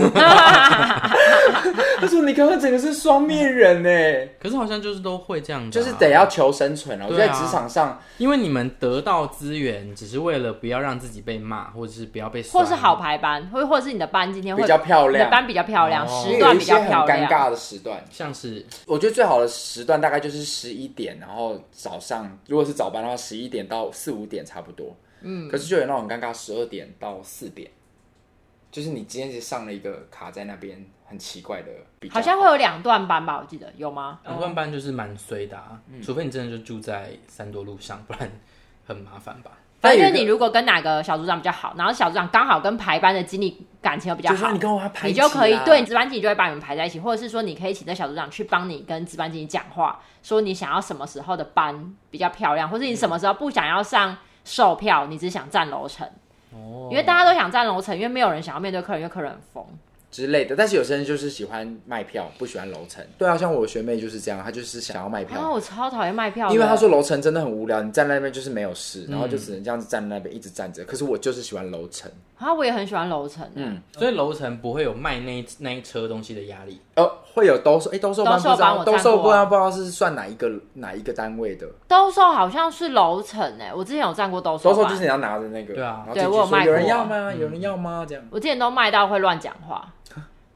[1.99, 7.05] 他说：“你刚刚整个是双面人呢，可是好像就是都会这样，啊，就是得要求生存了。
[7.05, 17.19] 我觉得在职场上，因为你们得到资源，只是为了不要让自己被骂，或者是不要被，或是好排班，或或者是你的班今天会比较漂亮，你的班比较漂亮，哦，时段比较漂亮。
[17.19, 24.95] 很尴尬的时段，像是我觉得最好的时段大概就是十一点，然后早上如果是早班的话，十一点到四五点差不多。
[25.21, 27.69] 嗯，可是就有那种很尴尬，十二点到四点。”
[28.71, 31.71] 就是你今天是上了一个卡在那边很奇怪的
[32.11, 33.39] 好，好像会有两段班吧？
[33.39, 34.19] 我记得有吗？
[34.23, 38.31] 两段班就是蛮衰的啊，嗯、除非你真的就住在三多路上，不然
[38.85, 39.57] 很麻烦吧。
[39.79, 56.05] 反正你如果跟哪个小组长比较好，然后小组长刚好跟排班的经理感情又比较好，你跟我排，你就可以对值班经理就会把你们排在一起，或者是说你可以请这小组长去帮你跟值班经理讲话，说你想要什么时候的班比较漂亮，或者你什么时候不想要上售票，你只想站楼层。
[56.51, 59.65] 哦，因为大家都想站楼层，因为没有人想要面对客人，因为客人很疯。
[60.11, 63.05] 之类的，但是有些人就是喜欢卖票，不喜欢楼层。
[63.17, 65.39] 对啊，像我学妹就是这样，她就是想要卖票。
[65.39, 70.83] 啊，我超讨厌卖票，因为她说楼层真的很无聊，你站在那边就是没有事，然后就只能这样子站在那边一直站着。
[70.83, 72.11] 可是我就是喜欢楼层。
[72.39, 73.45] 啊，我也很喜欢楼层。
[73.55, 76.81] 嗯，所以楼层不会有卖那一那一车东西的压力。
[76.95, 81.67] 呃，会有兜售，哎，兜售班不知道，兜售不知道不知道是算哪一个哪一个单位的。
[81.87, 84.69] 兜售好像是楼层哎，我之前有站过兜售。
[84.69, 86.67] 兜售就是你要拿着那个，对啊，对我有卖过。
[86.67, 87.33] 有人要吗？
[87.33, 88.05] 有人要吗？
[88.07, 88.23] 这样。
[88.31, 89.85] 我之前都卖到会乱讲话。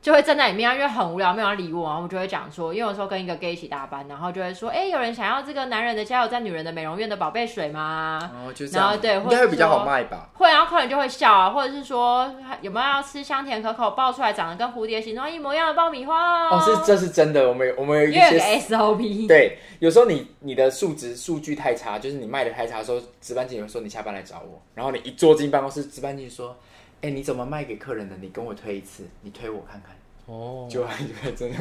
[0.03, 8.19] 就会站在里面啊，因为很无聊，没有人理我，然后我就会讲说，因为有时候跟一个 gay 一起搭班，然后就会说，哎、欸，有人想要这个男人的加油站、女人的美容院的宝贝水吗？
[8.35, 8.85] 哦，就这样。
[8.85, 10.27] 然后对，应该会比较好卖吧？
[10.33, 16.49] 会，然后客人就会笑啊，或者是说有没有要吃香甜可口、爆出来长得跟蝴蝶形状一模一样的爆米花？
[16.49, 19.25] 哦，是这是真的，我们有我们有一些 SOP。
[19.25, 26.57] 对，有时候你你的数值数据太差，就是你卖的太差的时候，值班经理会说你下班来找我，然后你一坐进办公室，值班经理说，
[27.03, 28.15] 哎、欸，你怎么卖给客人的？
[28.21, 29.93] 你跟我推一次，你推我看看。
[30.25, 31.03] 哦，就还
[31.35, 31.57] 真的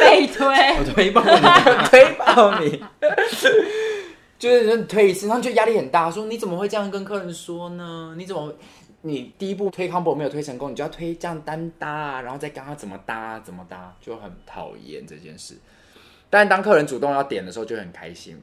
[0.00, 0.44] 被推，
[0.78, 2.82] 我推爆你，推爆你，
[4.40, 8.16] 就是你推一次，然后就压力很大，说你怎么会这样跟客人说呢？
[8.18, 8.52] 你怎么
[9.02, 15.54] 你第一步推 combo 没有推成功，你就要推这样单搭啊，然后再跟他怎么搭怎么搭，就很讨厌这件事。
[16.28, 18.36] 但当客人主动要点的时候，就很开心。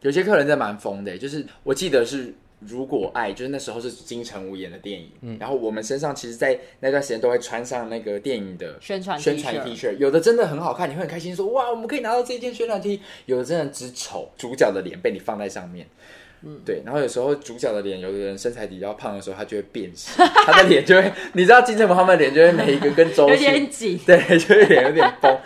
[0.00, 2.34] 有些客人真的蛮疯的，就是我记得是。
[2.60, 15.86] 如果爱就是那时候是金城武演的电影，嗯，然后我们身上其实，在那段时间都会穿上那个电影的宣传宣传 T 恤，有的真的很好看，你会很开心说哇，我们可以拿到这件宣传 T，有的真的只丑，主角的脸被你放在上面，
[16.42, 20.14] 嗯，对，然后有时候主角的脸，有的人身材比较胖的时候，他就会变形，
[20.46, 25.38] 他的脸就会，你知道金城武他们的脸就会每一个跟周迅有点紧，对，就会脸有点崩，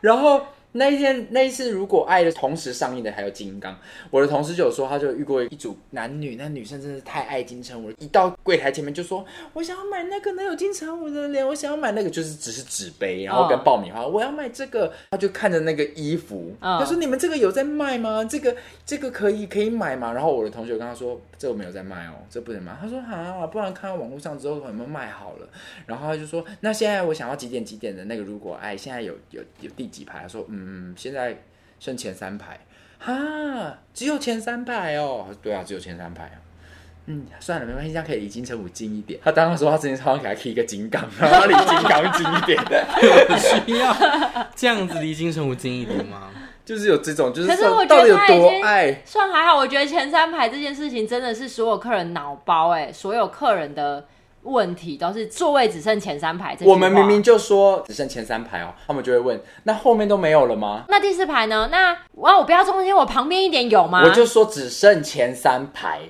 [0.00, 0.40] 然后。
[0.76, 3.78] 那一天那一次，如果爱的同时上映的还有金刚，
[4.10, 14.12] 我的同事就有说，他就遇过一组男女，那女生真的是太爱金城武了，一到柜台前面就说：“我想要买那个能有金城武的脸，我想要买那个，就是只是纸杯，然后跟爆米花，oh.
[14.12, 16.80] 我要买这个。”他就看着那个衣服，oh.
[16.80, 18.24] 他说：“你们这个有在卖吗？
[18.24, 25.48] 这个这个可以可以买吗？”然后我的同学跟他说：“这个没有在卖哦，这不能买。”他说：“啊，不然看到网络上之后有没有卖好了？”
[25.86, 30.63] 然后他就说：“那现在我想要几点几点的那个，如果爱现在有有有第几排？”他说：“嗯，
[30.96, 31.36] 现在。”
[31.80, 32.58] 剩前三排，
[32.98, 33.12] 哈，
[33.92, 35.26] 只有前三排哦。
[35.42, 36.36] 对啊，只有前三排啊。
[37.04, 39.20] 嗯，算了，没关系，这样可以离金城武近一点。
[39.22, 43.36] 他当时说他之前超想给他贴一个金刚， 然后离金刚近一点的。
[43.38, 43.94] 需要
[44.56, 46.30] 这样子离金城武近一点吗？
[46.64, 49.56] 就是有这种，就是可是我觉得到底有多爱，算还好。
[49.56, 54.06] 我觉得前三排这件事情真的是所有客人脑包哎，所有客人的。
[54.44, 56.56] 问题都是座位只剩前三排。
[56.60, 60.84] 我们明明就说只剩前三排哦，他们就会问：那后面都没有了吗？
[60.88, 61.68] 那第四排呢？
[61.70, 64.02] 那哇，我不要中间，我旁边一点有吗？
[64.04, 66.00] 我就说只剩前三排，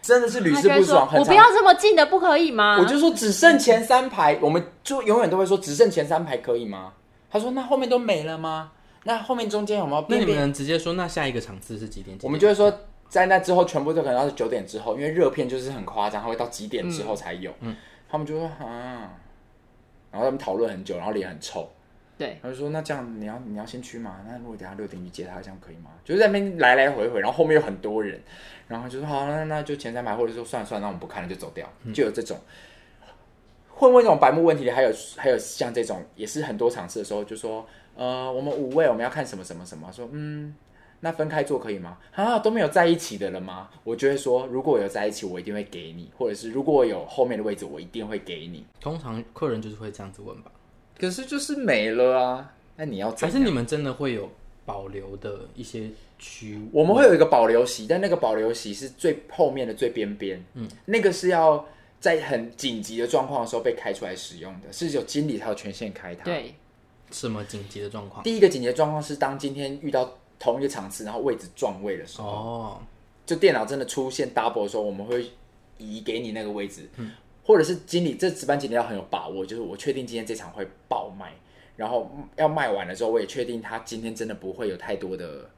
[0.00, 1.08] 真的是屡试不爽。
[1.16, 2.78] 我不要这么近的，不可以吗？
[2.80, 6.92] 我就说只剩前三排，我们就永远都会说只剩前三排可以吗？
[7.30, 8.72] 他说那后面都没了吗？
[9.04, 10.04] 那后面中间有没有？
[10.08, 12.16] 那你们能直接说那下一个场次是几点？
[12.18, 12.28] 几点？
[12.28, 12.70] 我们就会说
[13.10, 17.50] 在那之后全部都可能要是九点之后，因为热片就是很夸张，它会到几点之后才有。
[17.60, 17.72] 嗯。
[17.72, 17.76] 嗯
[18.12, 19.14] 他们就说啊，
[20.10, 21.70] 然后他们讨论很久，然后脸很臭。
[22.18, 24.16] 对，他就说那这样你要你要先去吗？
[24.26, 25.92] 那如果等下六点去接他，这样可以吗？
[26.04, 28.20] 就是在那边来来回回，然后后面有很多人，
[28.66, 31.64] 然后就说好，那那就前三排，或者说算了算了，那我们不看了，就走掉。
[31.84, 32.36] 嗯、就有这种
[33.68, 40.52] 会问这种白目问题的，还有还有像这种也是很多场次的时候，就说呃，我们五位我们要看什么什么什么，说嗯。
[41.02, 41.96] 那分开做可以吗？
[42.12, 43.70] 啊，都没有在一起的了吗？
[43.84, 48.66] 我就会说，如果有在一起，我一定会给你；或者是如果有后面的位置，我一定会给你。
[48.80, 50.52] 通常客人就是会这样子问吧。
[50.98, 52.52] 可是就是没了啊！
[52.76, 54.30] 那你要还是你们真的会有
[54.66, 56.60] 保留的一些区？
[56.70, 60.44] 我们会有一个保留席，但那个保留席是最后面的最边边。
[60.52, 61.66] 嗯，那个是要
[61.98, 66.24] 在很紧急的状况的时候被开出来使用的，是有经理才有权限开它。
[66.24, 66.54] 对，
[67.10, 68.22] 什么紧急的状况？
[68.22, 70.18] 第一个紧急的状况是当今天遇到。
[70.40, 72.80] 同一个场次，然后位置撞位的时候，哦，
[73.26, 75.30] 就电脑真的出现 double 的时候，我们会
[75.76, 77.12] 移给你那个位置，嗯，
[77.44, 81.32] 或者是经理，这值班经理要很有把握，就是我确定今天这场会爆卖，
[81.76, 85.48] 然后要卖完的时候，我也确定他今天真的不会有太多的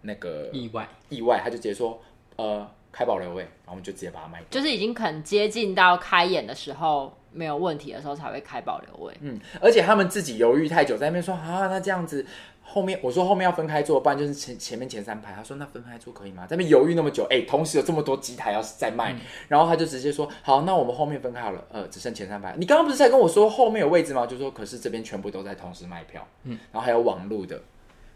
[0.00, 2.00] 那个意外，意外，他就直接说，
[2.36, 9.14] 呃，开保留位，然后我们就直接把它卖掉，就是已经很接近到开演的时候，没有问题的时候才会开保留位。
[9.20, 12.24] 嗯，而且他们自己犹豫太久，在那边说啊，那这样子
[12.72, 15.34] 后面我说后面要分开坐，不然就是前前面前三排。
[15.34, 16.46] 他说那分开坐可以吗？
[16.46, 22.54] 在那边犹豫那么久，哎、欸，同时有这么多机台要在卖，嗯、然后他就直接说好，那我们后面分开好了，呃，只剩前三排。
[22.56, 24.26] 你刚刚不是在跟我说后面有位置吗？
[24.26, 27.60] 就说可是这边全部都在同时卖票，嗯，然后还有网路的，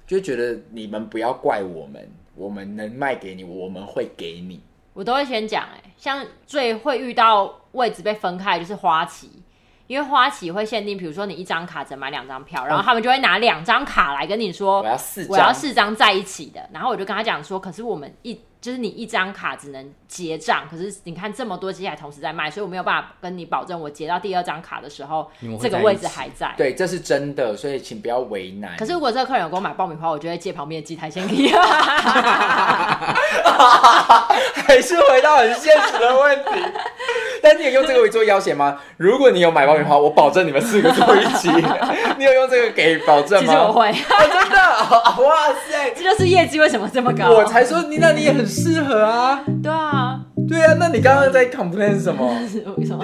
[0.07, 4.63] 就觉得你们不要怪我们，我们能卖给你，我们会给你。
[4.95, 9.31] 我都会先讲，哎，像最会遇到位置被分开就是花旗，
[9.87, 18.41] 因为花旗会限定，比如说你一张卡只能买两张票，然后他们就会拿两张卡来跟你说，我要四，我要四张在一起的，然后我就跟他讲说，可是我们一。
[18.59, 26.53] 就是你一张卡只能结账，可是你看这么多机台同时在卖，所以我没有办法跟你保证，我结到第二张卡的时候，这个位置还在。
[26.57, 28.77] 对，这是真的，所以请不要为难。
[28.77, 31.37] 可是如果这个客人有给我买爆米花，我就会借旁边的机台先给。
[34.67, 36.51] 还是回到很现实的问题。
[37.43, 38.77] 但你有用这个为做要挟吗？
[38.97, 41.49] 如果你有买爆米花，我保证你们四个坐一起。
[42.19, 43.53] 你有用这个给保证吗？
[43.53, 44.57] 其实我会，哦、真的，
[45.25, 47.31] 哇塞，这就是业绩为什么这么高。
[47.31, 49.41] 我才说你那你也很适合啊。
[49.63, 52.37] 对啊，对啊，那你刚刚在 complain 什么？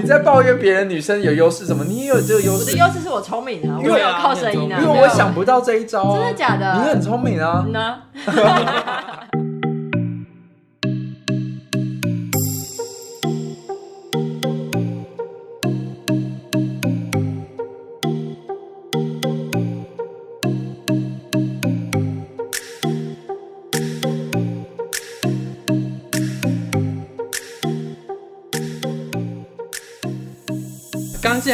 [0.00, 1.84] 你在抱怨别人女生有优势什么？
[1.84, 2.64] 你也有这个优势。
[2.64, 6.16] 我的优势是我聪明啊，我没有靠声音啊，因为我想不到这一招。
[6.16, 6.72] 真的假的？
[6.82, 7.64] 你很聪明啊。
[7.70, 7.96] 呢。
[8.24, 9.51] 既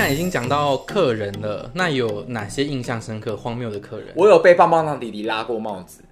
[0.02, 4.08] 然已经讲到客人了，那有哪些印象深刻、荒谬的客人？
[4.16, 6.02] 我有被棒棒糖弟弟拉过帽子。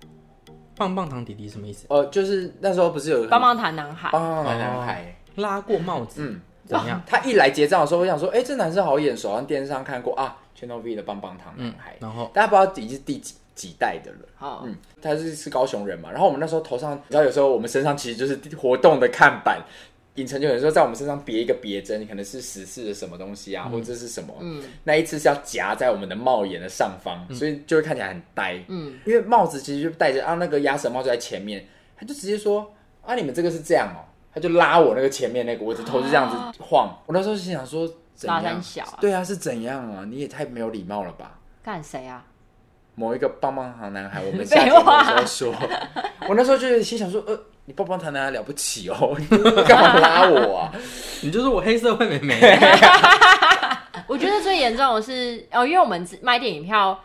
[0.76, 1.86] 棒棒糖弟弟什么意思？
[1.88, 6.20] 呃，就是那时候不是有棒棒糖男孩，棒棒糖男孩拉过帽子。
[6.22, 7.00] 嗯，怎样？
[7.06, 11.94] 他一来结账的时候，我想说，哎、欸，这男生好眼熟，像电视上看过啊，Channel V 的棒棒糖男孩。
[11.94, 14.18] 嗯、然后大家不知道已经是第几几代的了。
[14.36, 16.10] 好，嗯，他是是高雄人嘛。
[16.10, 19.62] 然后我们那时候头上，你知道，有时候我们身上其实就是活动的看板。
[20.16, 24.34] 影城就有时候在我们身上别一个别针，可能是十四的什么东西啊，嗯、或者是什么。
[24.40, 28.58] 嗯，那一次是要夹在我们的帽檐的上方，嗯、所以就会看起来很呆。
[28.68, 36.88] 嗯，因为帽子其实就戴着啊，那个鸭舌帽就在前面，他就直接说啊，你们这个是这样哦、喔，他就拉我那个前面那个，我的头是这样子晃。
[36.88, 38.62] 啊、我那时候心想说，怎样？
[38.62, 40.04] 小啊对啊，是怎样啊？
[40.08, 41.38] 你也太没有礼貌了吧？
[41.62, 42.24] 干谁啊？
[42.94, 45.68] 某一个棒棒糖男孩，我们 夏天的时候说，
[46.28, 47.38] 我那时候就是心想说，呃。
[47.66, 49.16] 你棒棒糖男孩了不起哦！
[49.18, 49.26] 你
[49.64, 50.72] 干嘛拉我啊？
[51.22, 52.40] 你就是我黑社会妹妹。
[54.06, 56.96] 我觉得最严重的是哦，因为我们卖电影票，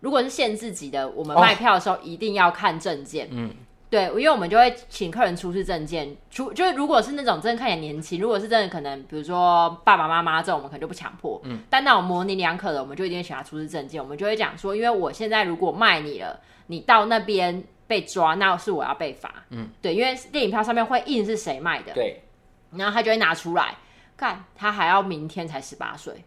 [0.00, 3.28] 如果是限制级的，我们卖票的时候一定要看证件。
[3.30, 3.50] 嗯，
[3.90, 11.38] 对，因为我们就会请客人出示证件，出就是如果是那种真的看起来年轻，如果是真的可能，比如说爸爸妈妈这种，我们可能就不强迫。
[11.44, 14.02] 嗯，但那种模棱两可的，我们就一定会请他出示证件。
[14.02, 17.62] 我们就会讲说，因为我现在如果卖你了，你到那边。
[17.88, 19.34] 被抓，那是我要被罚。
[19.50, 21.92] 嗯，对，因为电影票上面会印是谁卖的。
[21.94, 22.22] 对，
[22.70, 23.74] 然后他就会拿出来
[24.16, 26.24] 看，他还要明天才十八岁，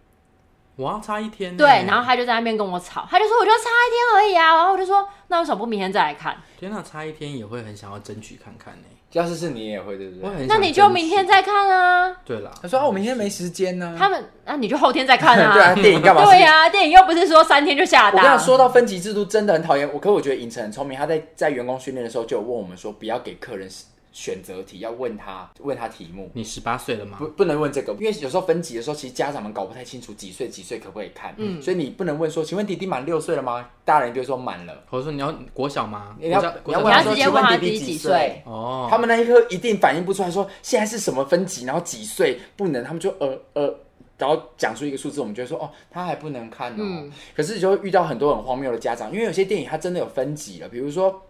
[0.75, 1.55] 我要差一天。
[1.55, 6.35] 对，然后他就在那边跟我吵，他就说我就差一天而已啊，然后我就说那为什么不明天再来看？
[6.59, 8.87] 天哪，差一天也会很想要争取看看呢。
[9.19, 10.45] 要是是你也会，对不对？
[10.47, 12.15] 那你就明天再看啊。
[12.23, 13.95] 对啦，他说啊，我明天没时间呢。
[13.97, 15.51] 他们，那你就后天再看啊。
[15.53, 16.23] 对啊，电影干嘛？
[16.29, 18.23] 对啊，电影又不是说三天就下单。
[18.23, 19.89] 我跟你说到分级制度，真的很讨厌。
[19.93, 23.69] 我可我觉得影城很聪明，他在在员工训练的时候就有问我们说，不要给客人。
[24.11, 26.29] 选择题要问他，问他题目。
[26.33, 27.17] 你十八岁了吗？
[27.19, 31.33] 不，不能问这个，因为有时候分级的时候，其实家长们搞不太清楚几岁几岁可不可以看。
[31.37, 33.69] 嗯，所以你不能问说，请问弟弟满六岁了吗？
[33.85, 34.83] 大人就会说满了。
[34.89, 36.15] 或者说你要国小吗？
[36.19, 38.41] 你要你要问他说，请问弟弟几岁？
[38.45, 43.73] 哦，他们那一刻一定反应不出来，说现在是什么分级，然后几岁不能，他们就呃呃，
[44.17, 46.75] 然后讲出一个数字，我们就会说哦，他还不能看哦。
[46.79, 51.21] 嗯，可是就会遇到很多很荒谬的家长，因为有些电影它真的有分级了，比如说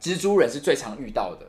[0.00, 1.46] 蜘蛛人是最常遇到的。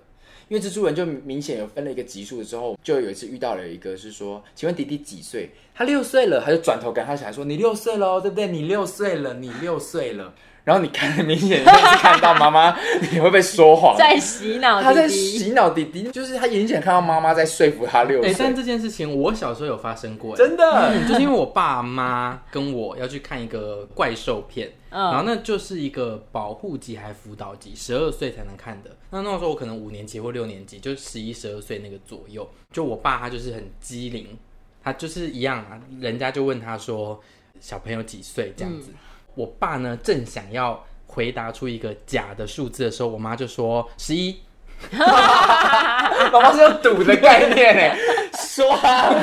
[0.52, 5.50] 因为蜘蛛人就明显有分了一个级数之后，就有一次遇到了一个是说，请问迪迪几岁？
[5.74, 8.48] 他六岁了，他就转头跟他小孩说：“你六岁喽，对不对？
[8.48, 10.34] 你六岁了，你六岁了。”
[10.64, 12.78] 然后你看，明显就是看到妈妈，
[13.12, 18.36] 你会被说谎，在洗脑，他在洗脑弟弟，就是他明显看到妈妈在说服他六岁。
[18.38, 28.92] 但这件事情我小时候有发生过，真的，嗯，就是因为我爸妈跟我要去看一个怪兽片，嗯，然后那就是一个保护级还辅导级，十二岁才能看的。
[29.10, 32.48] 那那时候我可能五年级或六年级，就十一、十二岁那个左右。
[32.72, 34.38] 就我爸他就是很机灵，
[34.84, 37.20] 他就是一样啊，人家就问他说
[37.60, 38.92] 小朋友几岁这样子。
[38.92, 38.96] 嗯
[39.36, 44.40] 我爸呢，正想要回答出一个假的数字的时候，我妈就说十一。
[44.92, 47.98] 妈妈是有赌的概念哎，
[48.34, 49.14] 说啊，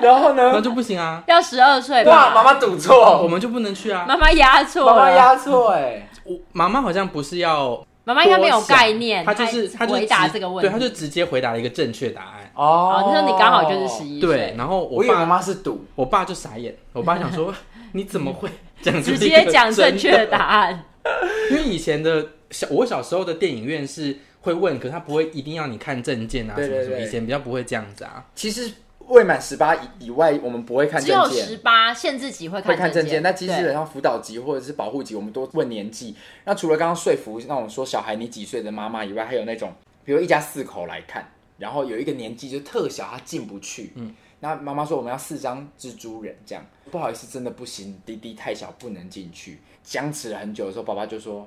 [0.00, 0.52] 然后呢？
[0.54, 4.06] 那就不行啊，要十二岁哇，妈妈赌错，我们就不能去啊。
[4.08, 12.50] 妈妈压错，妈妈压错，哎，我妈妈好像不是要，妈妈应该没有概念，她就是她回答这个问题，对，她就直接回答了一个正确答案。
[12.54, 17.52] 哦，那时候你刚好就是十一岁，对，然后我爸妈是赌，我爸就傻眼，我爸想说
[17.92, 18.48] 你怎么会
[18.82, 20.84] 讲 直接讲正确的答案？
[21.50, 28.24] 因为以前的小我小时候的电影院是会问，可是他不会一定要你看证件啊，什么什么，以前比较不会这样子啊。
[28.34, 28.70] 其实
[29.06, 33.22] 未满十八以以外，我们不会看证件，只有十八限制级会看会看证件。
[33.22, 36.14] 那其实基本上辅导级或者是保护级，我们都问年纪。
[36.44, 39.72] 那除了刚刚说服那种说小孩你几岁的妈妈以外，还有那种
[40.04, 41.28] 比如一家四口来看。
[41.58, 43.92] 然后有一个年纪就特小，他进不去。
[43.96, 49.60] 嗯，那妈妈说我们要四张蜘蛛人，这样不好意思，真的不行，滴滴太小不能进去。
[49.82, 51.46] 僵持了很久的时候，爸爸就说：“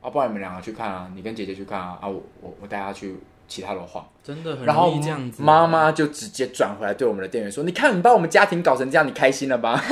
[0.00, 3.16] 啊，不然你们两个去看啊，你跟姐姐去看啊，啊，我我我带她去。”
[3.50, 5.42] 其他的话，真的很容易这样子。
[5.42, 9.82] 妈妈就直接转回来对我们的店员说：“你看，你把我们家庭搞成这样，你开心了吧？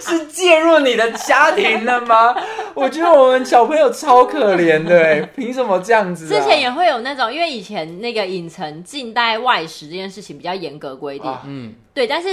[0.00, 2.36] 是是介入你的家庭了吗？
[2.74, 6.38] 我觉得我们小朋友超可怜的，凭什么这样子啊？
[6.38, 12.28] 之前也会有那种，因为以前那个影城禁带外食这件事情比较严格规定，嗯，对，但是。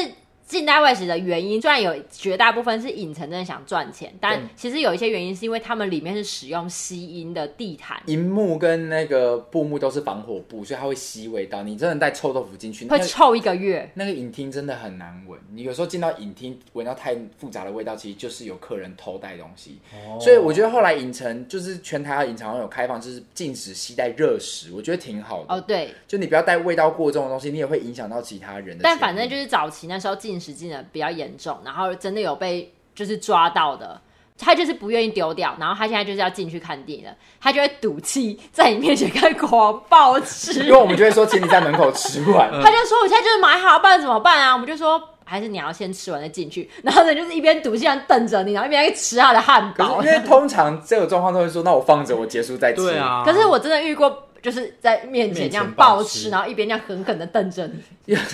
[0.50, 11.62] 禁带外食的原因，虽然有绝大部分是影城真的想赚钱，但其实有一些原因是因为他们里面是使用吸音的地毯，银幕跟那个布幕都是防火布，所以它会吸味道。
[11.62, 13.88] 你真的带臭豆腐进去，会臭一个月。
[13.93, 19.78] 那个影厅真的很难闻，你有时候进到影厅闻到太复杂的味道，其实就是有客人偷带东西。
[19.93, 25.54] 哦，所以我觉得后来影城就是全台的影城有开放，就是禁止携带热食，我觉得挺好的。
[25.54, 28.82] 哦，对，就你不要带味道过重的东西，你也会影响到其他人的。
[28.82, 30.50] 但反正就是早期那时候禁。
[30.50, 34.02] 实际的比较严重，然后真的有被就是抓到的，
[34.36, 44.54] 他就是不愿意丢掉，然后他现在就是要进去看电影了，他就会赌气在你面前开狂暴吃，因为我们就会说，请你在门口吃完， 他就说我现在就是买好，不然怎么办啊？
[44.54, 50.02] 我们就说还是你要先吃完再进去，然后呢就是一边赌气，这瞪着你，然后一边吃他的汉堡。
[50.02, 52.82] 因为通常这个状况都会说，那我放着，我结束再吃。
[52.82, 57.68] 对啊，可是我真的遇过，就是在面前这样暴吃，然后一边这样狠狠的瞪着
[58.06, 58.16] 你。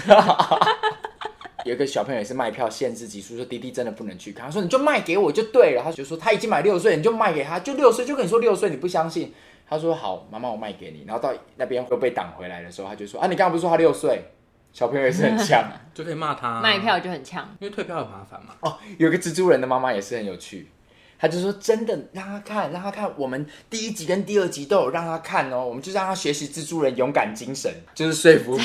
[1.65, 4.45] 有一个小朋友也是卖票限制级数，说弟弟真的不能去看。
[4.45, 5.81] 他说你就卖给我就对了。
[5.83, 9.33] 他就说他已经买六岁，你就卖给他，就六岁就跟你说六岁，你不相信？
[9.67, 11.03] 他说好，妈妈我卖给你。
[11.07, 14.23] 然后到那边又被挡回来的时候，他就说啊，你刚刚不是说他六岁？
[14.71, 15.63] 小朋友也是很呛，
[15.95, 16.61] 就可以骂他、啊。
[16.61, 18.53] 卖票就很呛，因为退票很麻烦嘛。
[18.59, 20.69] 哦，有个蜘蛛人的妈妈也是很有趣，
[21.17, 28.59] 他就说真的让他看，让他看，我们第一集跟第二集都有让他看哦，我们就让他学习蜘蛛人勇敢精神，就是说服。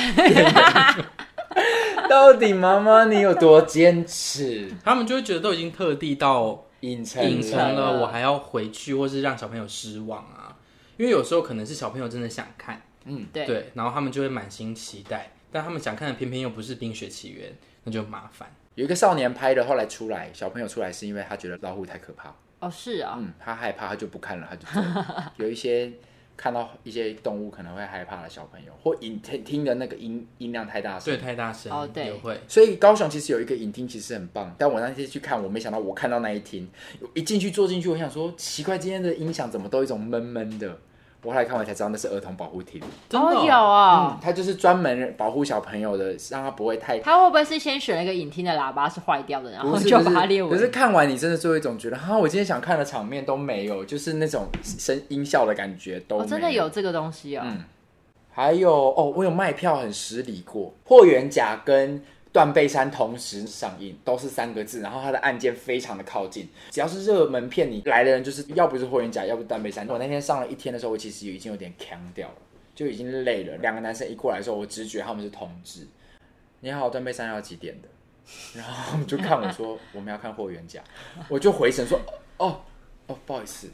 [2.09, 4.71] 到底妈妈你有多坚持？
[4.83, 10.57] 他们就会觉得都已经特地到影城影城了，我还要回去，或是让小朋友失望啊？
[10.97, 17.49] 因为有时候可能是小朋友真的想看，嗯，对对，然后他们就会满心期待，但他们想看的偏偏又不是《冰雪奇缘》，
[17.83, 18.53] 那就麻烦。
[18.75, 25.91] 有一个少年拍的，后来出来，小朋友出来是因为他觉得老虎太可怕哦，是啊，嗯，他害怕，他就不看了，他就走了 有一些。
[26.35, 32.39] 看到一些动物可能会害怕的小朋友，或影听听的那个音音量太大声，对，太大声哦，对，会。
[32.47, 34.53] 所以高雄其实有一个影厅，其实很棒。
[34.57, 36.67] 但我那天去看，我没想到我看到那一厅，
[37.13, 40.77] 一进去坐进去，我想说奇怪，今天的音响怎么都一种闷闷的。
[41.23, 46.97] 我后来看完才知道那是儿童保护厅，真的哦，有啊，嗯，他就是专门保护小朋友的，让他不会太。
[46.99, 50.49] 他会不会是先选了一个影厅的喇叭是坏掉的，然后就把它列为？
[50.49, 56.25] 可是看完你真的就有一种觉得，哈，我今天想看的场面都没有，就是那种声音效的感觉都没有。
[56.25, 57.49] 哦，真的有这个东西啊，哦。
[57.51, 57.63] 嗯，
[58.31, 62.03] 还有哦，我有卖票很失礼过，霍元甲跟。
[62.31, 66.47] 断背山同时上映，都是三个字，然后它的案件非常的靠近。
[66.69, 69.87] 只要是热门片，你来的人就是要不是霍元甲，要不断背山。
[69.87, 72.35] 我那天上了一天的时候，我其实已经有点锵掉了，
[72.73, 73.57] 就已经累了。
[73.57, 75.85] 两个男生一过来的时候，我直觉他们是同志。
[76.61, 77.89] 你好，断背山要几点的？
[78.55, 80.81] 然后他们就看我说 我们要看霍元甲，
[81.27, 81.99] 我就回神说
[82.37, 82.61] 哦
[83.07, 83.67] 哦，不好意思。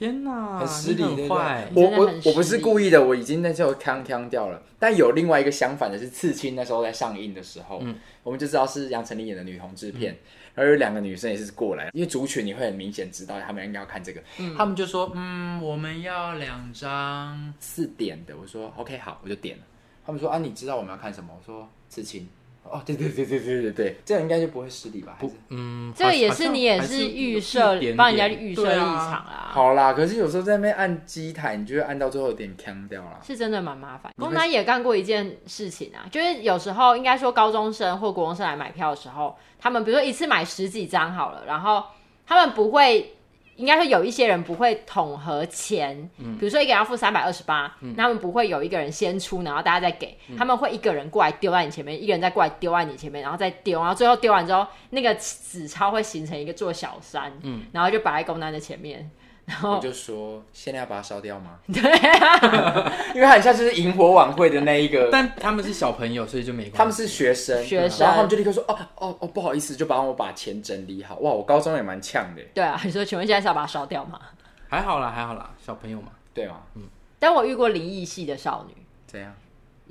[0.00, 1.68] 天哪，很失礼，很坏。
[1.74, 4.62] 我我我不是故意的，我已经那时候锵锵掉了。
[4.78, 10.18] 但有另外一个相反的是，刺青那时候在上映的时候，嗯，我们就知道是杨丞琳演的女同志片，嗯、
[10.54, 18.34] 然后有两个女生也是过来，因为族群你会很明显知道他们应该要看这个，嗯、他们就说，嗯，我们要两张四点的。
[18.34, 19.64] 我说 OK 好，我就点了。
[20.06, 21.28] 他们说啊，你知道我们要看什么？
[21.38, 22.26] 我说刺青。
[22.62, 25.16] 哦，对对对对对对对，这样应该就不会失礼吧？
[25.18, 29.50] 不，嗯，这个也是你也是预设，帮人家预设立场啦。
[29.50, 34.12] 好啦，可是有时候在那边按机台，你就会按到最后有点锵掉了，是真的蛮麻烦。
[34.16, 41.82] 公男也干过一件事情啊，就是有时候应该说高中生或国中生来买票的时候，他们比如说一次买十几张好了，然后
[42.26, 43.16] 他们不会。
[43.60, 59.10] 应该说有一些人不会统合钱，嗯，比如说一个人要付三百二十八，他们不会有一个人先出，然后大家再给，嗯、他们会一个人过来丢在你前面，一个人再过来丢在你前面，然后再丢，然后最后丢完之后，那个纸钞会形成一个座小山，嗯，然后就摆在公单的前面。
[59.50, 61.58] 然后我就说，现在要把它烧掉吗？
[61.72, 66.76] 对啊， 因为很像就是萤火晚会的那一个， 但他们是小朋友，所以就没关系。
[66.78, 71.16] 他们是学生，学生，然后他们就立刻说，哦哦哦，不好意思，就帮我把钱整理好。
[71.16, 72.42] 哇，我高中也蛮呛的。
[72.54, 74.20] 对啊，你说，请问现在是要把它烧掉吗？
[74.68, 76.82] 还好啦，还好啦，小朋友嘛，对啊，嗯。
[77.18, 78.74] 但我遇过灵异系的少女，
[79.06, 79.34] 怎样？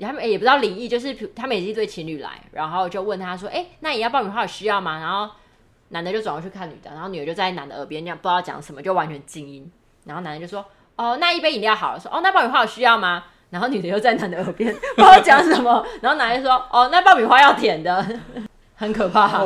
[0.01, 4.97] 他们也不知道灵异，就是他们也是一对情侣来，然后就问他说，哎，那你要爆米花有需要吗？
[4.97, 5.29] 然后
[5.89, 9.69] 男的就转过去看女的，然后女的就在男的耳边这样不知道讲什么，就完全静音。
[10.05, 10.65] 然后男的就说
[10.95, 15.85] ：“哦，那一杯饮料好了。”说：“哦，那爆米花有需要吗？”然后女的又在男的耳边不知道讲什么。
[16.01, 18.05] 然后男的说：“哦，那爆米花要甜的，
[18.75, 19.27] 很可怕。
[19.27, 19.45] 好”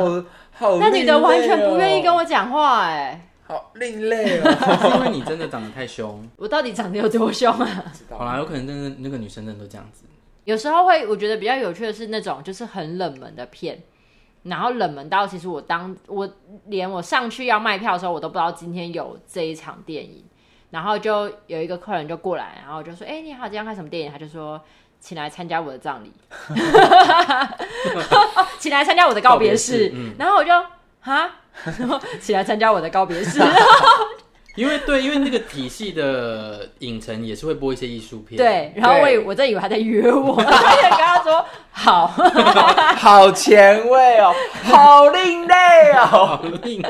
[0.56, 4.78] 好， 那女的完全不愿意跟我讲话，哎，好另类哦。
[4.80, 6.26] 是因为你真的长得太凶。
[6.36, 7.84] 我到底长得有多凶啊？
[8.10, 10.04] 好啦，有可能真的那个女生真的都这样子。
[10.44, 13.82] 有时候会，我觉得比较有趣的是那种就是很冷门的片，
[14.44, 16.28] 然后冷门到其实我当我
[16.66, 20.24] 连我上去要卖票的时候，我都不知道今天有这一场电影。
[20.70, 24.60] 然后就有一个客人就过来，然后就说：“哎，你好，今天看什么电影？”他就说
[24.98, 26.12] ：“请来参加我的葬礼，
[28.58, 29.88] 请来参加我的告别式。
[29.90, 30.50] 别”然后我就
[31.00, 31.30] 哈，
[32.20, 33.38] 请来参加我的告别式。
[34.56, 38.36] 因为对，因为那个体系的影城也是会播一些艺术片。
[38.36, 42.06] 对，然后我以我真以为他在约我， 然后就跟他说好，
[42.96, 44.32] 好前卫哦，
[44.62, 45.54] 好另类
[45.94, 46.88] 哦，好另类。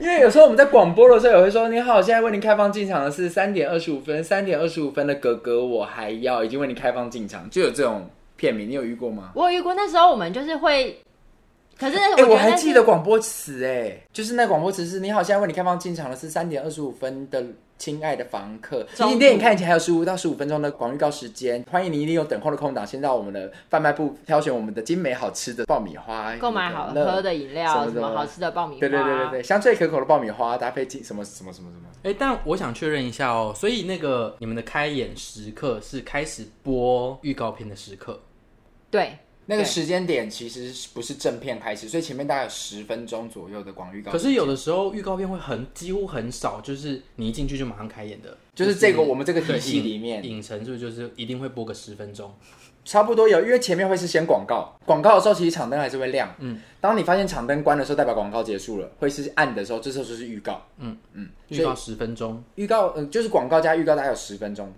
[0.00, 9.32] 因为有时候我们在广播的时候也会说：“你好，现在为您开放进场的是三点二十五分，三点二十五分的哥哥我还要已经为您开放进场。”就有这种片名，你有遇过吗？
[9.34, 10.98] 我有遇过，那时候我们就是会。
[11.80, 17.42] 可是，我还记得广播词，哎，就是那广播词是：你好，现在为你开放进场的是三点二十五分的
[17.78, 31.88] 亲爱的房客，提醒电影看以前还有十五到十五分钟的广预告时间，欢迎你利用等候的空档，先到我们的贩卖部挑选我们的精美好吃的爆米花，购买好喝的饮料，什么，好吃的爆米花，对对对对对，香脆可口的爆米花搭配什么什么什么什么。
[32.02, 38.20] 哎、欸，但我想确认一下哦，所以那个你们的开演时刻是开始播预告片的时刻，
[38.90, 39.16] 对。
[39.50, 44.12] 那个时间点其实不是正片开始，所以前面大概有十分钟左右的广预告。
[44.12, 48.36] 可是有的时候预告片会很几乎很少，就是你一进去就马上开演的。
[48.54, 52.32] 就是这个我们这个体系里面，影城是不是就是一定会播个十分钟？
[52.84, 56.32] 差不多有，因为前面会是先广告，广告的时候其实场灯还是会亮。
[56.38, 60.62] 嗯，当你发现场灯关的时候，代表广告结束了，会是暗的时候，这时候就是预告。
[60.78, 64.72] 嗯嗯，预告十分钟，预告嗯就是广告加预告大概有十分钟，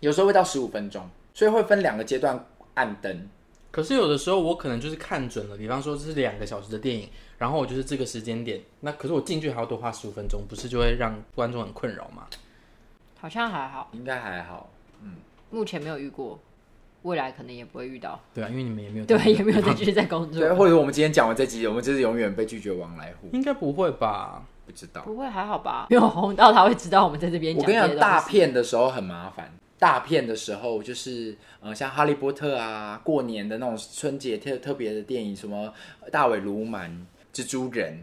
[0.00, 3.28] 有时候会到十五分钟，所以会分两个阶段暗灯。
[3.74, 7.08] 可是有的时候我可能就是看准了，比方说这是两个小时的电影，
[7.38, 12.28] 然后我就是这个时间点，那可是我进去还要多花十五分钟，不是就会让观众很困扰吗？
[13.20, 14.70] 好像还好，应该还好，
[15.02, 15.16] 嗯，
[15.50, 16.38] 目前没有遇过，
[17.02, 18.20] 未来可能也不会遇到。
[18.32, 20.38] 对啊，因为你们也没有 对，也没有再继续在工作。
[20.46, 23.28] 对，或者我们今天讲完这集，我们就是永远被拒绝往来户。
[23.32, 24.44] 应该不会吧？
[24.64, 25.88] 不知道，不会还好吧？
[25.90, 27.56] 没有红到他会知道我们在这边。
[27.56, 29.52] 我跟你讲，大片的时候很麻烦。
[29.78, 35.72] 大片的时候，就是呃，像《哈利波特》啊，过年的那种春节特特别的电影，什么
[36.10, 36.88] 《大尾鲈鳗》、
[37.32, 37.92] 《蜘蛛人》、《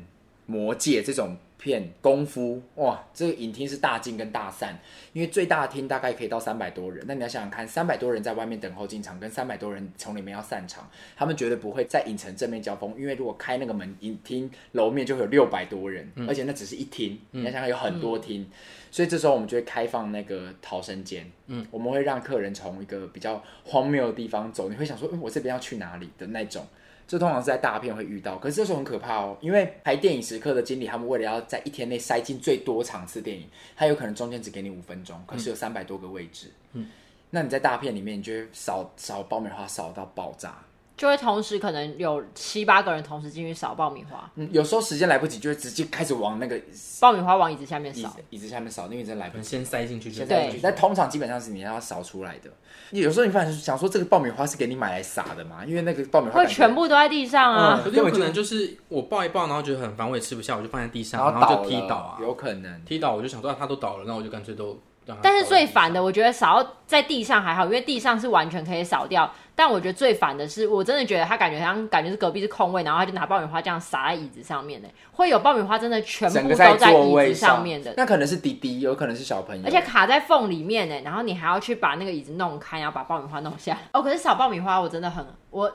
[0.45, 4.79] 魔戒》这种片，功夫哇，这个影厅是大进跟大散，
[5.13, 7.05] 因为最大的厅大概可以到三百多人。
[7.07, 18.41] 那你要想想看，三百多人在外面等候进场，跟三百多人从里面要散场，他们绝对不会在影城正面交锋，因为如果开那个门，影厅楼面就会有六百多人，嗯、而且那只是一厅，嗯、你要想想有很多厅。
[18.41, 18.51] 嗯
[18.91, 26.67] 所以这时候我们就会开放那个逃生间，嗯，我们会让客人从一个比较荒谬的地方走，你会想说，嗯，我这边要去哪里的那种。
[27.11, 33.45] 这通常是在大片会遇到，可是这时候很可怕哦，因为排电影时刻的经理，他们为了要在一天内塞进最多场次电影，
[33.75, 36.87] 他有可能中间只给你五分钟，可是有三百多个位置，嗯，
[37.29, 40.57] 那你在大片里面，你就会扫扫爆米花扫到爆炸。
[41.01, 46.61] 就会同时可能有七八个人同时进去扫爆米花，嗯，有时候时间来不及，就会直接开始往那个
[46.99, 50.59] 爆米花往椅子下面扫，椅子下面扫，因为真来不及，先塞进去，先塞进去。
[50.61, 52.51] 但通常基本上是你要扫出来的。
[52.91, 55.65] 有时候你发现想说这个爆米花是给你买来撒的嘛？
[55.65, 57.83] 因为那个爆米花会全部都在地上啊。
[57.91, 62.19] 有可能就是我抱一抱，然后觉得很烦，我也吃不下，我就放在地上，然后就踢倒啊。
[62.21, 64.79] 有可能踢倒，我就想说啊，它都倒了，那我就干脆都。
[65.21, 69.31] 但是最烦的，我觉得扫在地上还好，因为地上是完全可以扫掉。
[69.53, 77.93] 但我觉得最烦的是，我真的觉得他感觉像感觉是隔壁是空位，然后他就拿爆米花这样撒在椅子上面呢，会有爆米花真的全部都在椅子上面的。
[77.95, 83.79] 那可能是滴滴，有可能是小朋友，而且卡在缝里面呢，然后你还要去把那个椅子弄开，然后把爆米花弄下来。
[83.93, 85.71] 哦，可是扫爆米花我真的很我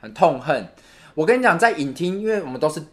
[0.00, 0.68] 很痛恨。
[1.14, 2.84] 我跟你讲，在影厅，因为我们都是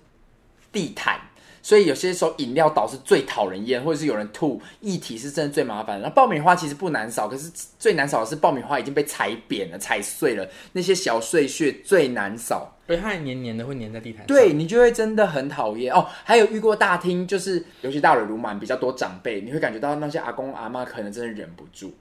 [0.72, 1.20] 地毯。
[1.64, 6.02] 所以有些时候饮料倒是最讨人厌，或者是有人吐，液体是真的最麻烦的。
[6.02, 12.76] 然后爆米花其实不难扫，可是最难扫的是爆米花已经被踩扁了、踩碎了，那些小碎屑最难扫。
[12.88, 14.28] 所以它还黏黏的，会黏在地毯上。
[14.28, 16.08] 对，你就会真的很讨厌哦。
[16.24, 21.94] 还有遇过大厅，就是尤其大蕊鲁满比较多长辈，你会感觉到那些阿公阿妈可能真的忍不住，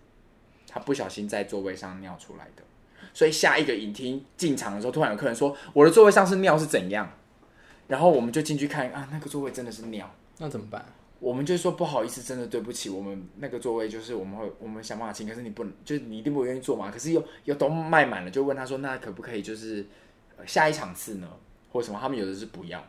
[0.69, 2.63] 他不小心在座位上尿出来的。
[3.13, 7.11] 所以下一个影厅进场的时候，突然有客人说：“我的座位上是尿是怎样？”
[7.91, 10.87] 然后我们就进去看啊，那个座位真的是尿，那怎么办？
[11.19, 16.91] 我们就说不好意思，真的对不起，我们那个座位就是我们会我们想办法清，可是你不能，就是你一定不愿意坐嘛。
[16.91, 19.85] 可是又又都卖满了，就问他说：“那可不可以就是、
[20.39, 21.29] 呃、下一场次呢，
[21.73, 22.83] 或者什么？”他们有的是不要，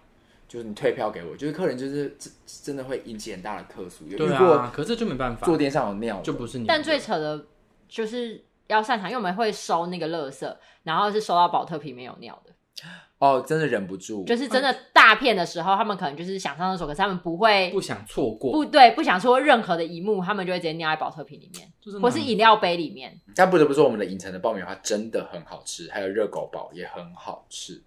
[0.47, 4.05] 就是你退票给我，就是客人就是真真的会引起很大的客诉。
[4.05, 6.65] 对啊，可是就没办法，坐垫上有尿就不是你。
[6.65, 7.47] 但最扯的
[7.89, 12.53] 就是要散场，因为我们会收那个垃圾，然后是收到保特瓶没有尿的。
[13.21, 23.15] 哦，真的忍不住，就是真的大片的时候，他们可能就是想上厕所，可是他们不会不想错过，不对，不想错过任何的一幕，他们就会直接尿在保特瓶里面，或是饮料杯里面。
[23.35, 27.83] 但不得不说，我们的影城的爆米花真的很好吃，还有热狗堡也很好吃，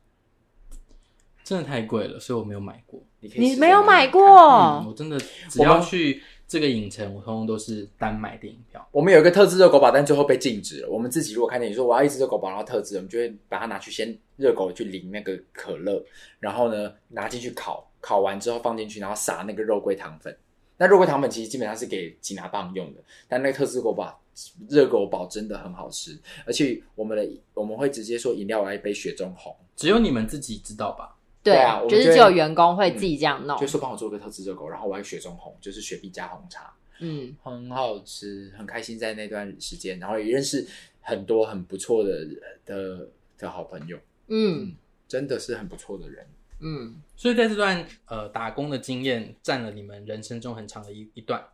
[1.42, 3.02] 真的太贵了，所以我没有买过。
[3.18, 4.22] 你可以你没有买过？
[4.22, 6.22] 嗯，我真的只要去。
[6.46, 8.86] 这个影城我通通都是单买电影票。
[8.92, 10.88] 我们有一个特制热狗堡，但最后被禁止了。
[10.88, 16.04] 我们自己如果看电影说我要一只热狗堡，然后特制，我们就会把它拿去先热狗去淋那个可乐，
[16.38, 20.36] 然后呢拿进去烤，烤完之后放进去，然后撒那个肉桂糖粉。
[20.76, 24.20] 那肉桂糖粉其实基本上是给吉拿棒用的，但那个特制热狗堡
[24.68, 31.13] 热狗堡真的很好吃，而且我们的我们会直接说饮料来一杯雪中红，只有你们自己知道吧？
[31.44, 40.66] 对啊，就，就是只有员工会自己这样弄，嗯、就说帮我做个特制热狗，然后我还雪中红，就是雪碧加红茶，嗯，很好吃，很开心在那段时间，然后也认识
[41.02, 42.26] 很多很不错的
[42.64, 44.76] 的的好朋友，嗯，嗯，
[45.06, 46.26] 真的是很不错的人，
[46.60, 51.46] 嗯，所以在这段呃打工的经验占了你们人生中很长的一一段，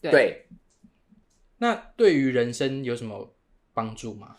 [0.00, 0.46] 对，对，
[1.58, 3.34] 那对于人生有什么
[3.74, 4.36] 帮助吗？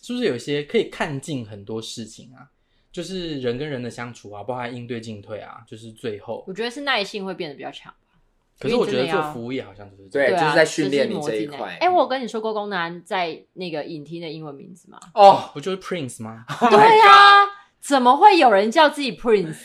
[0.00, 2.50] 是不是有些可以看尽很多事情啊？
[2.90, 8.18] 就是人跟人的相处啊，包括应对进退啊，就是最后，我觉得是耐性会变得比较强吧。
[8.58, 11.68] 可是我觉得做服务业好像就是对，就是在训练你这一块。
[11.80, 14.98] 哎、欸，我跟你说过宫南在那个影厅的英文名字吗？
[15.14, 16.44] 哦，不就是 Prince 吗？
[16.68, 17.46] 对呀、啊，
[17.80, 19.56] 怎么会有人叫自己 Prince？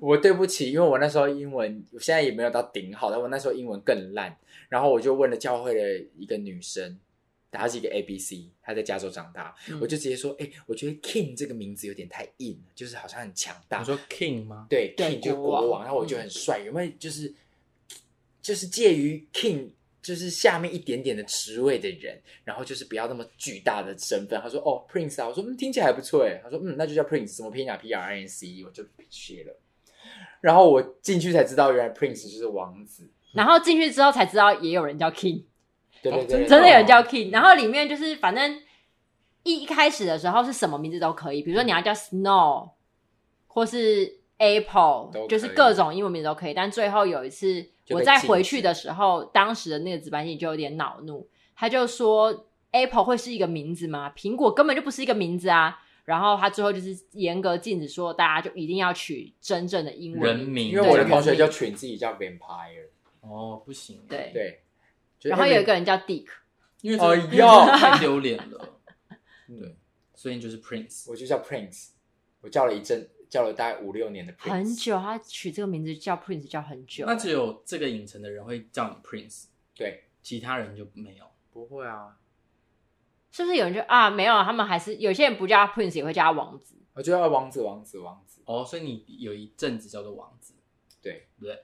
[0.00, 4.36] 我对不起，因为我那时候英文，我现在也没有到顶好，但我那时候英文更烂。
[4.68, 6.98] 然后我就问了教会的一个女生。
[7.58, 13.80] 他是一个 A B C，他在加州长大，嗯、我就直接说，哎、欸，我觉得 King 这个名字有点太硬，就是好像很强大。
[13.80, 14.66] 你说 King 吗？
[14.70, 16.92] 对，，King 就国王，国王，然后我就很帅，有没有？
[16.98, 17.32] 就是
[18.40, 19.68] 就是介于 King
[20.00, 24.40] 就是下面一点点的职位的人，然后就是不要那么巨大的身份。
[24.40, 26.40] 他说，哦，Prince 啊，我说，嗯，听起来还不错哎。
[26.42, 29.54] 他说，嗯，那就叫 Prince，怎么拼啊？P R I N C E，我就学了。
[30.40, 33.08] 然后我进去才知道，原来 Prince 就是王子。
[33.32, 35.44] 然后进去之后才知道，也有人叫 King。
[36.02, 38.60] 对对对，真的有人叫 King，然后里面就是反正
[39.44, 42.70] 一一开始的时候是什么名字都可以，比如说你要叫 Snow
[43.46, 46.54] 或是 Apple，就是各种英文名字都可以。
[46.54, 54.12] 但最后有一次我再回去的时候，当时的那个值班经理就有点恼怒，他就说 Apple 会是一个名字吗？
[54.16, 55.78] 苹果根本就不是一个名字啊！
[56.04, 62.88] 然后他最后就是严格禁止说大家就一定要取真正的英文名，因为我的同学就取自己叫 Vampire，
[63.20, 64.58] 哦，不行，对对。
[65.22, 66.26] 然后有一个人叫 Dick，
[66.80, 68.80] 因为这个太丢脸了。
[69.48, 69.76] 对，
[70.14, 71.90] 所以你就是 Prince，我就叫 Prince，
[72.40, 74.98] 我叫了一阵，叫了大概五六年的 Prince，很久。
[74.98, 77.04] 他取这个名字叫 Prince 叫很久。
[77.06, 81.26] 那只有这个影城的人会叫你 Prince，对，其他人就没有。
[81.52, 82.16] 不会啊，
[83.30, 84.42] 是不是有人就啊没有？
[84.42, 86.76] 他们还是有些人不叫他 Prince 也会叫他王子。
[86.94, 88.40] 我就叫王子，王子，王子。
[88.46, 90.54] 哦，所以你有一阵子叫做王子，
[91.02, 91.58] 对不对？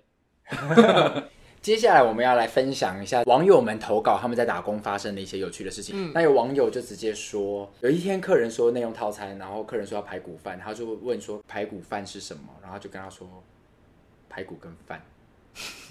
[1.60, 5.94] 接下来我们要来分享一下网友们投稿他们在打工发生的一些有趣的事情。
[5.96, 13.28] 嗯，那有网友就直接说，有一天客人说内用套餐，然后客人说要排骨饭，他就问说排骨饭是什么，然后就跟他说
[14.28, 15.02] 排骨跟饭。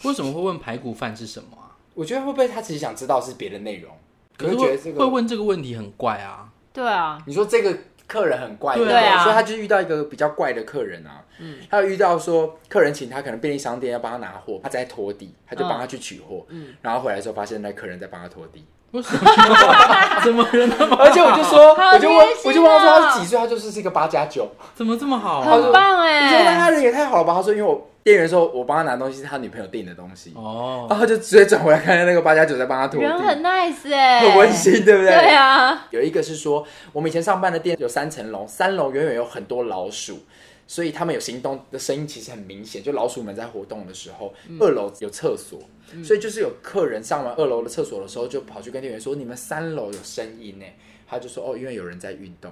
[0.03, 1.76] 为什么会问排骨饭是什么啊？
[1.93, 3.91] 我觉得会不会他其实想知道是别的内容？
[4.38, 6.51] 可是觉得这个会问这个问题很怪啊。
[6.72, 7.78] 对啊，你说这个。
[8.08, 11.22] 客人很怪，对啊，所以他就遇到一个比较怪的客人啊。
[11.39, 16.45] 嗯，他有遇到说客人请他可能便利商店要帮他拿货，他在拖地，他就帮他去取货。
[16.49, 18.66] 嗯，然后回来的时候发现那客人在帮他拖地。
[18.91, 19.20] 为什么？
[20.24, 20.95] 怎么人那么？
[20.95, 23.38] 而且我就说，我就问，我就问他说他是几岁？
[23.38, 25.41] 他就是是一个八加九，怎么这么好？
[25.41, 26.24] 很棒哎！
[26.24, 27.34] 你说那他人也太好了吧？
[27.34, 27.89] 他说因为我。
[28.08, 35.12] 店员说：“我帮他拿东西是他女朋友订的东西哦，然后就直接转回来看见那个八加九在帮他拖地，人很 nice 哎，很温馨，对不对？
[35.12, 35.86] 对啊。
[35.91, 40.20] 有一个是说，我们以前上班的店有三层楼，三楼远远有很多老鼠，
[40.66, 42.82] 所以他们有行动的声音其实很明显。
[42.82, 45.60] 就老鼠们在活动的时候，嗯、二楼有厕所，
[45.91, 50.66] 嗯、所以就是有客人上完二楼的厕所的时候，就跑去跟店员说：“你们三楼有声音呢。”
[51.10, 52.49] 他就说：“哦，因为有人在运动。”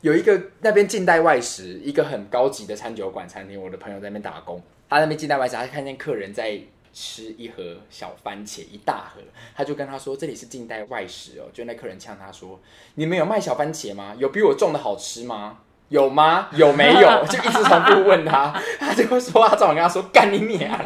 [0.00, 6.56] 有一个那边近代外食，一个很高级的餐酒馆餐厅，我的朋友在那边打工，他那边近代外食，他看见客人在
[6.92, 9.20] 吃一盒小番茄，一大盒，
[9.56, 12.60] 他就跟他说：“这里是近代外食哦。”就那客人呛他说
[12.94, 14.14] ：“你们有卖小番茄吗？
[14.16, 15.58] 有比我种的好吃吗？
[15.88, 16.48] 有吗？
[16.52, 20.78] 有没有？”就一直重复问他，他就会说：“他早晚跟他说干你娘。”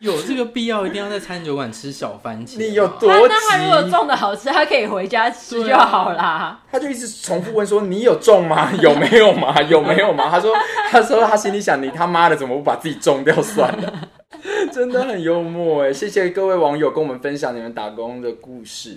[0.00, 2.56] 有这个必要一定要在餐酒馆吃小番茄？
[2.56, 3.34] 你有多急？
[3.34, 6.58] 那他如果种的好吃，他可以回家吃就好啦。
[6.72, 8.72] 他就一直重复问说：“你有种吗？
[8.80, 9.60] 有没有吗？
[9.68, 10.54] 有没有吗？”他说
[10.90, 14.08] ：“他说他心里想，你他妈的怎么不把自己种掉算了？”
[14.72, 15.92] 真的很幽默哎！
[15.92, 18.96] 谢谢各位网友跟我们分享你们打工的故事。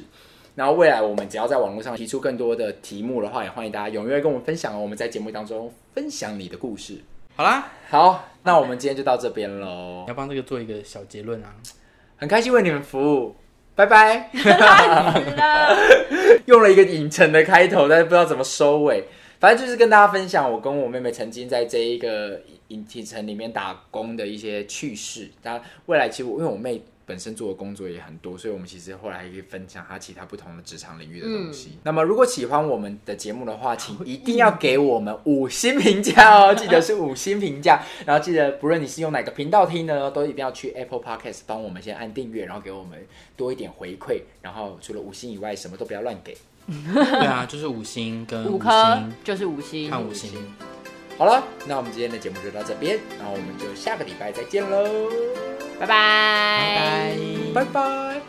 [0.55, 4.79] 然后未来我们只要在网络上提出更多的题目的话，也欢迎大家踊跃跟我们分享哦。
[4.79, 7.01] 我们在节目当中分享你的故事。
[7.35, 10.05] 好啦，好，那我们今天就到这边喽。
[10.07, 11.55] 要帮这个做一个小结论啊，
[12.15, 13.35] 很开心为你们服务，
[13.73, 14.29] 拜拜。
[16.45, 19.05] 用了一个影城的开头，但是不知道怎么收尾。
[19.39, 25.31] 反正就是跟大家分享我跟我妹妹曾经在这一个影城里面打工的一些趣事。
[25.41, 26.83] 当然，未来其实我因为我妹。
[27.05, 31.71] 本身做的工作也很多，所以我们其实后来还可以分享他其他不同的职场领域的东西。
[31.73, 37.83] 嗯、那么，如果喜欢我们的节目的话， 请一定要给我们五星评价哦，记得是五星评价。
[38.05, 44.21] 然后记得，不论你是用哪个频道听的，都一定要去 Apple Podcast 帮我们先按订阅，然后给我们多一点回馈。
[44.41, 46.37] 然后除了五星以外，什么都不要乱给。
[46.65, 50.31] 对啊，就是五星跟五颗，就是五星，看五星。
[51.17, 55.09] 好了，那我们今天的节目就到这边，然后我们就下个礼拜再见喽。
[55.79, 57.15] 拜拜，
[57.53, 58.21] 拜拜。